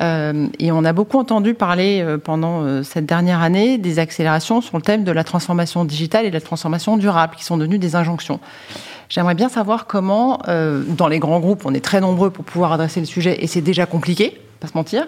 Euh, 0.01 0.47
et 0.59 0.71
on 0.73 0.83
a 0.83 0.91
beaucoup 0.91 1.19
entendu 1.19 1.53
parler 1.53 2.01
euh, 2.01 2.17
pendant 2.17 2.83
cette 2.83 3.05
dernière 3.05 3.41
année 3.41 3.77
des 3.77 4.00
accélérations 4.00 4.59
sur 4.59 4.75
le 4.75 4.83
thème 4.83 5.05
de 5.05 5.12
la 5.12 5.23
transformation 5.23 5.85
digitale 5.85 6.25
et 6.25 6.29
de 6.29 6.33
la 6.33 6.41
transformation 6.41 6.97
durable, 6.97 7.35
qui 7.38 7.45
sont 7.45 7.57
devenues 7.57 7.79
des 7.79 7.95
injonctions. 7.95 8.41
J'aimerais 9.13 9.36
bien 9.36 9.48
savoir 9.48 9.86
comment, 9.86 10.39
euh, 10.48 10.82
dans 10.88 11.08
les 11.08 11.20
grands 11.20 11.39
groupes, 11.39 11.67
on 11.67 11.74
est 11.75 11.86
très 11.86 12.01
nombreux 12.01 12.32
pour 12.32 12.43
pouvoir 12.43 12.72
adresser 12.72 13.00
le 13.00 13.05
sujet 13.05 13.43
et 13.43 13.46
c'est 13.46 13.62
déjà 13.62 13.86
compliqué, 13.86 14.41
pas 14.60 14.65
se 14.67 14.74
mentir. 14.74 15.05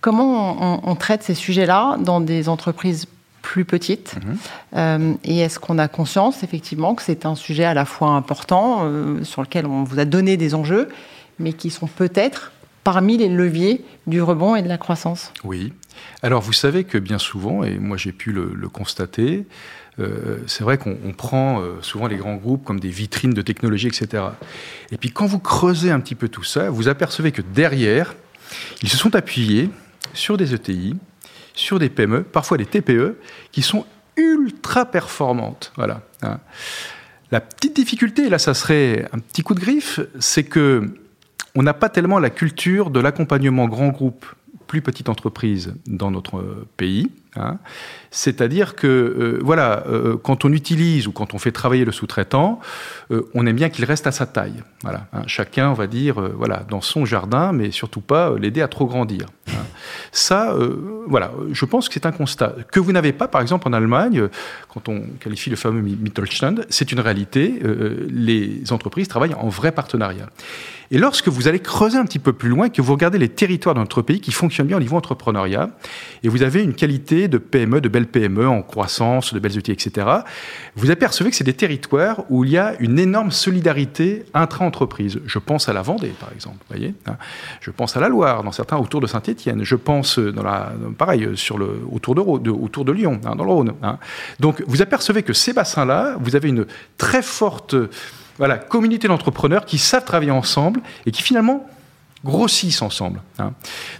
Comment 0.00 0.86
on, 0.88 0.94
traite 0.94 1.24
ces 1.24 1.34
sujets-là 1.34 1.96
dans 1.98 2.20
des 2.20 2.48
entreprises 2.48 3.06
plus 3.42 3.64
petites? 3.64 4.14
Mhm. 4.14 4.38
euh, 4.76 5.14
Et 5.24 5.40
est-ce 5.40 5.58
qu'on 5.58 5.78
a 5.78 5.88
conscience, 5.88 6.44
effectivement, 6.44 6.94
que 6.94 7.02
c'est 7.02 7.26
un 7.26 7.34
sujet 7.34 7.64
à 7.64 7.74
la 7.74 7.84
fois 7.84 8.10
important, 8.10 8.82
euh, 8.84 9.24
sur 9.24 9.42
lequel 9.42 9.66
on 9.66 9.82
vous 9.82 9.98
a 9.98 10.04
donné 10.04 10.36
des 10.36 10.54
enjeux, 10.54 10.88
mais 11.40 11.52
qui 11.52 11.70
sont 11.70 11.88
peut-être 11.88 12.52
parmi 12.84 13.18
les 13.18 13.28
leviers 13.28 13.84
du 14.06 14.22
rebond 14.22 14.54
et 14.54 14.62
de 14.62 14.68
la 14.68 14.78
croissance? 14.78 15.32
Oui. 15.42 15.72
Alors, 16.22 16.40
vous 16.40 16.52
savez 16.52 16.84
que 16.84 16.98
bien 16.98 17.18
souvent, 17.18 17.64
et 17.64 17.80
moi 17.80 17.96
j'ai 17.96 18.12
pu 18.12 18.30
le 18.30 18.68
constater, 18.68 19.44
euh, 19.98 20.38
c'est 20.46 20.64
vrai 20.64 20.78
qu'on 20.78 20.96
prend 21.16 21.60
euh, 21.60 21.80
souvent 21.82 22.06
les 22.06 22.16
grands 22.16 22.36
groupes 22.36 22.64
comme 22.64 22.80
des 22.80 22.88
vitrines 22.88 23.34
de 23.34 23.42
technologie, 23.42 23.88
etc. 23.88 24.24
Et 24.92 24.96
puis 24.96 25.10
quand 25.10 25.26
vous 25.26 25.38
creusez 25.38 25.90
un 25.90 26.00
petit 26.00 26.14
peu 26.14 26.28
tout 26.28 26.44
ça, 26.44 26.70
vous 26.70 26.88
apercevez 26.88 27.32
que 27.32 27.42
derrière, 27.42 28.14
ils 28.82 28.88
se 28.88 28.96
sont 28.96 29.14
appuyés 29.14 29.70
sur 30.14 30.36
des 30.36 30.54
ETI, 30.54 30.96
sur 31.54 31.78
des 31.78 31.88
PME, 31.88 32.22
parfois 32.22 32.56
des 32.56 32.66
TPE, 32.66 33.16
qui 33.52 33.62
sont 33.62 33.84
ultra 34.16 34.86
performantes. 34.86 35.72
Voilà. 35.76 36.02
Hein. 36.22 36.38
La 37.30 37.40
petite 37.40 37.76
difficulté, 37.76 38.28
là 38.28 38.38
ça 38.38 38.54
serait 38.54 39.08
un 39.12 39.18
petit 39.18 39.42
coup 39.42 39.54
de 39.54 39.60
griffe, 39.60 40.00
c'est 40.18 40.44
que 40.44 40.94
on 41.54 41.62
n'a 41.62 41.74
pas 41.74 41.88
tellement 41.88 42.18
la 42.18 42.30
culture 42.30 42.90
de 42.90 43.00
l'accompagnement 43.00 43.66
grand 43.66 43.88
groupe, 43.88 44.24
plus 44.66 44.82
petite 44.82 45.08
entreprise 45.08 45.74
dans 45.86 46.10
notre 46.10 46.66
pays. 46.76 47.10
Hein. 47.36 47.58
C'est-à-dire 48.10 48.74
que, 48.74 48.86
euh, 48.86 49.38
voilà, 49.42 49.84
euh, 49.86 50.16
quand 50.16 50.44
on 50.44 50.52
utilise 50.52 51.06
ou 51.06 51.12
quand 51.12 51.32
on 51.32 51.38
fait 51.38 51.52
travailler 51.52 51.84
le 51.84 51.92
sous-traitant, 51.92 52.60
euh, 53.12 53.28
on 53.34 53.46
aime 53.46 53.54
bien 53.54 53.68
qu'il 53.68 53.84
reste 53.84 54.06
à 54.06 54.12
sa 54.12 54.26
taille. 54.26 54.62
Voilà, 54.82 55.06
hein. 55.12 55.22
chacun, 55.26 55.70
on 55.70 55.74
va 55.74 55.86
dire, 55.86 56.20
voilà, 56.36 56.64
dans 56.68 56.80
son 56.80 57.04
jardin, 57.04 57.52
mais 57.52 57.70
surtout 57.70 58.00
pas 58.00 58.34
l'aider 58.36 58.62
à 58.62 58.68
trop 58.68 58.86
grandir. 58.86 59.26
Hein. 59.48 59.64
Ça, 60.12 60.56
voilà, 61.06 61.32
je 61.52 61.64
pense 61.64 61.88
que 61.88 61.94
c'est 61.94 62.06
un 62.06 62.12
constat 62.12 62.54
que 62.72 62.80
vous 62.80 62.92
n'avez 62.92 63.12
pas, 63.12 63.28
par 63.28 63.40
exemple, 63.40 63.68
en 63.68 63.72
Allemagne, 63.72 64.28
quand 64.72 64.88
on 64.88 65.02
qualifie 65.20 65.50
le 65.50 65.56
fameux 65.56 65.80
Mittelstand, 65.80 66.62
c'est 66.68 66.90
une 66.92 67.00
réalité. 67.00 67.60
les 68.08 68.72
entreprises 68.72 69.08
travaillent 69.08 69.34
en 69.34 69.48
vrai 69.48 69.72
partenariat. 69.72 70.28
Et 70.92 70.98
lorsque 70.98 71.28
vous 71.28 71.46
allez 71.46 71.60
creuser 71.60 71.98
un 71.98 72.04
petit 72.04 72.18
peu 72.18 72.32
plus 72.32 72.48
loin, 72.48 72.68
que 72.68 72.82
vous 72.82 72.92
regardez 72.92 73.18
les 73.18 73.28
territoires 73.28 73.76
de 73.76 73.80
notre 73.80 74.02
pays 74.02 74.20
qui 74.20 74.32
fonctionnent 74.32 74.66
bien 74.66 74.76
au 74.76 74.80
niveau 74.80 74.96
entrepreneuriat, 74.96 75.70
et 76.24 76.28
vous 76.28 76.42
avez 76.42 76.62
une 76.62 76.74
qualité 76.74 77.19
de 77.28 77.38
PME, 77.38 77.80
de 77.80 77.88
belles 77.88 78.06
PME 78.06 78.48
en 78.48 78.62
croissance, 78.62 79.34
de 79.34 79.38
belles 79.38 79.56
outils, 79.56 79.72
etc., 79.72 80.06
vous 80.76 80.90
apercevez 80.90 81.30
que 81.30 81.36
c'est 81.36 81.44
des 81.44 81.54
territoires 81.54 82.24
où 82.30 82.44
il 82.44 82.50
y 82.50 82.58
a 82.58 82.74
une 82.80 82.98
énorme 82.98 83.30
solidarité 83.30 84.24
intra-entreprise. 84.34 85.20
Je 85.26 85.38
pense 85.38 85.68
à 85.68 85.72
la 85.72 85.82
Vendée, 85.82 86.12
par 86.20 86.32
exemple, 86.32 86.58
voyez 86.68 86.94
hein. 87.06 87.16
Je 87.60 87.70
pense 87.70 87.96
à 87.96 88.00
la 88.00 88.08
Loire, 88.08 88.42
dans 88.42 88.52
certains 88.52 88.76
autour 88.76 89.00
de 89.00 89.06
Saint-Étienne. 89.06 89.64
Je 89.64 89.76
pense, 89.76 90.18
dans 90.18 90.42
la, 90.42 90.72
pareil, 90.96 91.30
sur 91.34 91.58
le, 91.58 91.80
autour, 91.90 92.14
de, 92.14 92.50
autour 92.50 92.84
de 92.84 92.92
Lyon, 92.92 93.20
hein, 93.24 93.34
dans 93.36 93.44
le 93.44 93.50
Rhône. 93.50 93.72
Hein. 93.82 93.98
Donc, 94.38 94.62
vous 94.66 94.82
apercevez 94.82 95.22
que 95.22 95.32
ces 95.32 95.52
bassins-là, 95.52 96.16
vous 96.20 96.36
avez 96.36 96.48
une 96.48 96.66
très 96.98 97.22
forte 97.22 97.74
voilà, 98.38 98.56
communauté 98.56 99.08
d'entrepreneurs 99.08 99.66
qui 99.66 99.78
savent 99.78 100.04
travailler 100.04 100.30
ensemble 100.30 100.80
et 101.04 101.10
qui 101.10 101.22
finalement 101.22 101.68
grossissent 102.24 102.82
ensemble. 102.82 103.22
Hein. 103.38 103.52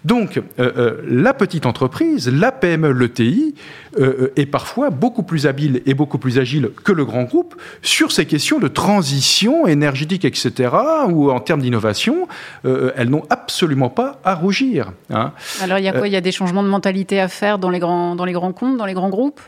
Donc, 0.05 0.37
euh, 0.37 0.43
euh, 0.59 1.03
la 1.07 1.33
petite 1.33 1.65
entreprise, 1.65 2.29
la 2.29 2.53
PME, 2.53 2.93
l'ETI, 2.93 3.55
euh, 3.99 4.33
est 4.37 4.47
parfois 4.47 4.91
beaucoup 4.91 5.23
plus 5.23 5.47
habile 5.47 5.83
et 5.87 5.95
beaucoup 5.95 6.19
plus 6.19 6.39
agile 6.39 6.71
que 6.85 6.93
le 6.93 7.05
grand 7.05 7.25
groupe 7.25 7.55
sur 7.83 8.13
ces 8.13 8.27
questions 8.27 8.59
de 8.59 8.69
transition 8.69 9.67
énergétique, 9.67 10.25
etc., 10.25 10.71
ou 11.09 11.31
en 11.31 11.41
termes 11.41 11.63
d'innovation, 11.63 12.29
elles 12.65 13.09
n'ont 13.09 13.25
absolument 13.31 13.89
pas 13.89 14.21
à 14.25 14.35
rougir. 14.35 14.93
Hein. 15.11 15.33
Alors, 15.61 15.79
il 15.79 15.85
y 15.85 15.89
a 15.89 15.93
quoi? 15.93 16.07
Il 16.07 16.13
y 16.13 16.17
a 16.17 16.21
des 16.21 16.33
changements 16.33 16.63
de 16.63 16.69
mentalité 16.69 17.21
à 17.21 17.29
faire 17.29 17.59
dans 17.59 17.71
les 17.71 17.79
grands, 17.79 18.15
dans 18.17 18.25
les 18.25 18.33
grands 18.33 18.53
comptes, 18.53 18.77
dans 18.77 18.87
les 18.87 18.95
grands 18.95 19.11
groupes? 19.11 19.41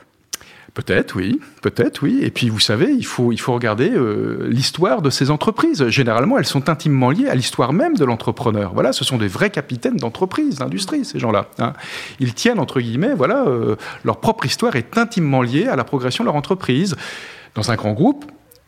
Peut-être, 0.75 1.17
oui, 1.17 1.39
peut-être, 1.61 2.03
oui. 2.03 2.21
Et 2.23 2.31
puis, 2.31 2.49
vous 2.49 2.59
savez, 2.59 2.91
il 2.91 3.05
faut, 3.05 3.31
il 3.31 3.39
faut 3.39 3.53
regarder 3.53 3.91
euh, 3.91 4.49
l'histoire 4.49 5.03
de 5.03 5.11
ces 5.11 5.31
entreprises. 5.31 5.87
Généralement, 5.89 6.39
elles 6.39 6.47
sont 6.47 6.71
intimement 6.71 7.11
liées 7.11 7.29
à 7.29 7.35
l'histoire 7.35 7.75
même 7.75 7.95
de 7.95 8.07
l'entrepreneur. 8.07 8.73
Voilà, 8.73 8.95
ce 8.95 9.05
sont 9.05 9.19
des 9.19 9.29
vrais 9.29 9.51
capitaines 9.51 9.99
d'entreprise, 9.99 10.57
d'industrie, 10.57 11.05
ces 11.05 11.19
gens-là. 11.19 11.49
Hein. 11.59 11.75
Ils 12.21 12.33
tiennent, 12.33 12.59
entre 12.59 12.81
guillemets, 12.81 13.15
voilà, 13.15 13.45
euh, 13.47 13.77
leur 14.03 14.21
propre 14.21 14.47
histoire 14.47 14.75
est 14.77 14.97
intimement 14.97 15.43
liée 15.43 15.67
à 15.67 15.77
la 15.77 15.85
progression 15.85 16.25
de 16.25 16.29
leur 16.29 16.37
entreprise. 16.37 16.97
Dans 17.55 17.71
un 17.71 17.75
grand 17.75 17.93
groupe, 17.93 18.25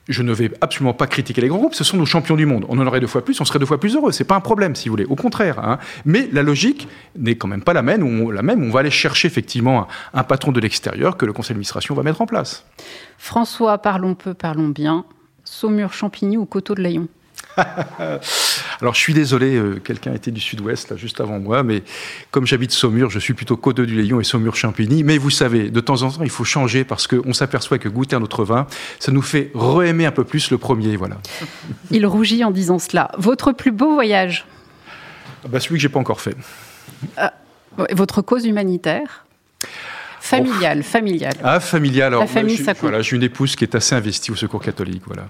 je 0.09 0.23
ne 0.23 0.33
vais 0.33 0.51
absolument 0.61 0.95
pas 0.95 1.07
critiquer 1.07 1.41
les 1.41 1.49
grands 1.49 1.59
groupes, 1.59 1.75
ce 1.75 1.85
sont 1.85 1.97
nos 1.97 2.07
champions 2.07 2.37
du 2.37 2.47
monde. 2.47 2.67
On 2.69 2.79
en 2.79 2.87
aurait 2.87 3.01
deux 3.01 3.07
fois 3.07 3.25
plus, 3.25 3.41
on 3.41 3.45
serait 3.45 3.59
deux 3.59 3.67
fois 3.67 3.81
plus 3.81 3.95
heureux. 3.97 4.13
C'est 4.13 4.25
pas 4.25 4.37
un 4.37 4.41
problème, 4.41 4.75
si 4.75 4.89
vous 4.89 4.93
voulez. 4.93 5.07
Au 5.07 5.17
contraire. 5.17 5.59
Hein. 5.59 5.79
Mais 6.05 6.29
la 6.33 6.43
logique 6.43 6.89
n'est 7.17 7.37
quand 7.37 7.49
même 7.49 7.63
pas 7.63 7.73
la 7.73 7.83
même. 7.83 8.03
On, 8.03 8.31
la 8.31 8.43
même. 8.43 8.63
on 8.63 8.71
va 8.71 8.81
aller 8.81 8.91
chercher 8.91 9.29
effectivement 9.29 9.89
un, 10.13 10.25
patron 10.25 10.53
de 10.53 10.61
l'extérieur 10.61 11.17
que 11.17 11.27
le 11.27 11.33
conseil 11.33 11.51
d'administration 11.51 11.95
va 11.95 12.03
mettre 12.03 12.21
en 12.21 12.27
place. 12.27 12.67
François, 13.19 13.79
parlons 13.79 14.15
peu, 14.15 14.35
parlons 14.35 14.69
bien. 14.69 15.05
Saumur, 15.45 15.93
Champigny 15.93 16.37
ou 16.37 16.45
Coteau 16.45 16.75
de 16.75 16.83
Layon? 16.83 17.09
Alors 18.81 18.95
je 18.95 18.99
suis 18.99 19.15
désolé, 19.15 19.57
euh, 19.57 19.81
quelqu'un 19.83 20.15
était 20.15 20.31
du 20.31 20.41
sud-ouest 20.41 20.91
là 20.91 20.97
juste 20.97 21.21
avant 21.21 21.39
moi, 21.39 21.63
mais 21.63 21.83
comme 22.31 22.47
j'habite 22.47 22.73
Saumur, 22.73 23.11
je 23.11 23.19
suis 23.19 23.35
plutôt 23.35 23.57
Côte 23.57 23.81
du 23.81 24.03
Léon 24.03 24.21
et 24.21 24.25
Saumur-Champigny. 24.25 25.05
Mais 25.05 25.19
vous 25.19 25.31
savez, 25.31 25.71
de 25.71 25.81
temps 25.81 26.03
en 26.03 26.11
temps, 26.11 26.23
il 26.23 26.31
faut 26.31 26.45
changer 26.45 26.85
parce 26.85 27.07
qu'on 27.07 27.33
s'aperçoit 27.33 27.79
que 27.79 27.89
goûter 27.89 28.17
un 28.17 28.23
autre 28.23 28.45
vin, 28.45 28.67
ça 28.99 29.13
nous 29.13 29.23
fait 29.23 29.51
re-aimer 29.55 30.07
un 30.07 30.13
peu 30.13 30.25
plus 30.25 30.51
le 30.51 30.59
premier. 30.59 30.97
Voilà. 30.97 31.19
Il 31.91 32.07
rougit 32.07 32.45
en 32.45 32.51
disant 32.51 32.79
cela. 32.79 33.11
Votre 33.19 33.53
plus 33.53 33.73
beau 33.73 33.95
voyage? 33.95 34.47
Ah 35.45 35.49
bah, 35.49 35.61
Celui 35.61 35.77
que 35.77 35.83
j'ai 35.83 35.89
pas 35.89 36.01
encore 36.01 36.21
fait. 36.21 36.37
Euh, 37.19 37.29
votre 37.93 38.23
cause 38.23 38.47
humanitaire? 38.47 39.25
Familial, 40.21 40.83
familial. 40.83 41.35
Ah, 41.43 41.61
familial. 41.61 42.15
La 42.15 42.27
famille, 42.27 42.57
ça 42.57 42.73
Voilà, 42.73 43.03
j'ai 43.03 43.17
une 43.17 43.23
épouse 43.23 43.57
qui 43.57 43.65
est 43.65 43.75
assez 43.75 43.95
investie 43.95 44.31
au 44.31 44.37
Secours 44.37 44.63
catholique. 44.63 45.03
Voilà. 45.07 45.29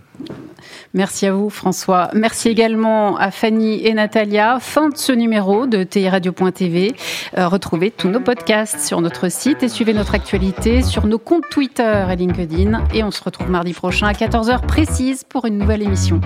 Merci 0.92 1.26
à 1.26 1.32
vous, 1.32 1.50
François. 1.50 2.10
Merci 2.14 2.48
également 2.48 3.16
à 3.16 3.30
Fanny 3.30 3.86
et 3.86 3.94
Natalia. 3.94 4.58
Fin 4.60 4.88
de 4.88 4.96
ce 4.96 5.12
numéro 5.12 5.66
de 5.66 5.82
TIRadio.tv. 5.82 6.94
Euh, 7.38 7.48
retrouvez 7.48 7.90
tous 7.90 8.08
nos 8.08 8.20
podcasts 8.20 8.80
sur 8.80 9.00
notre 9.00 9.28
site 9.30 9.62
et 9.62 9.68
suivez 9.68 9.92
notre 9.92 10.14
actualité 10.14 10.82
sur 10.82 11.06
nos 11.06 11.18
comptes 11.18 11.48
Twitter 11.50 12.06
et 12.10 12.16
LinkedIn. 12.16 12.84
Et 12.92 13.02
on 13.02 13.10
se 13.10 13.22
retrouve 13.22 13.50
mardi 13.50 13.72
prochain 13.72 14.06
à 14.06 14.12
14h 14.12 14.66
précise 14.66 15.24
pour 15.24 15.46
une 15.46 15.58
nouvelle 15.58 15.82
émission. 15.82 16.20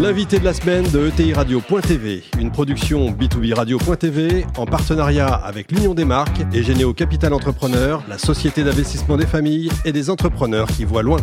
L'invité 0.00 0.38
de 0.38 0.44
la 0.44 0.54
semaine 0.54 0.84
de 0.90 1.08
ETI 1.08 1.32
Radio.tv, 1.32 2.22
une 2.38 2.52
production 2.52 3.10
B2B 3.10 3.54
Radio.tv 3.54 4.46
en 4.56 4.64
partenariat 4.64 5.26
avec 5.26 5.72
l'Union 5.72 5.92
des 5.92 6.04
marques 6.04 6.40
et 6.52 6.62
Généo 6.62 6.94
Capital 6.94 7.32
Entrepreneur, 7.32 8.02
la 8.08 8.18
société 8.18 8.62
d'investissement 8.62 9.16
des 9.16 9.26
familles 9.26 9.70
et 9.84 9.90
des 9.90 10.08
entrepreneurs 10.08 10.68
qui 10.68 10.84
voient 10.84 11.02
loin. 11.02 11.18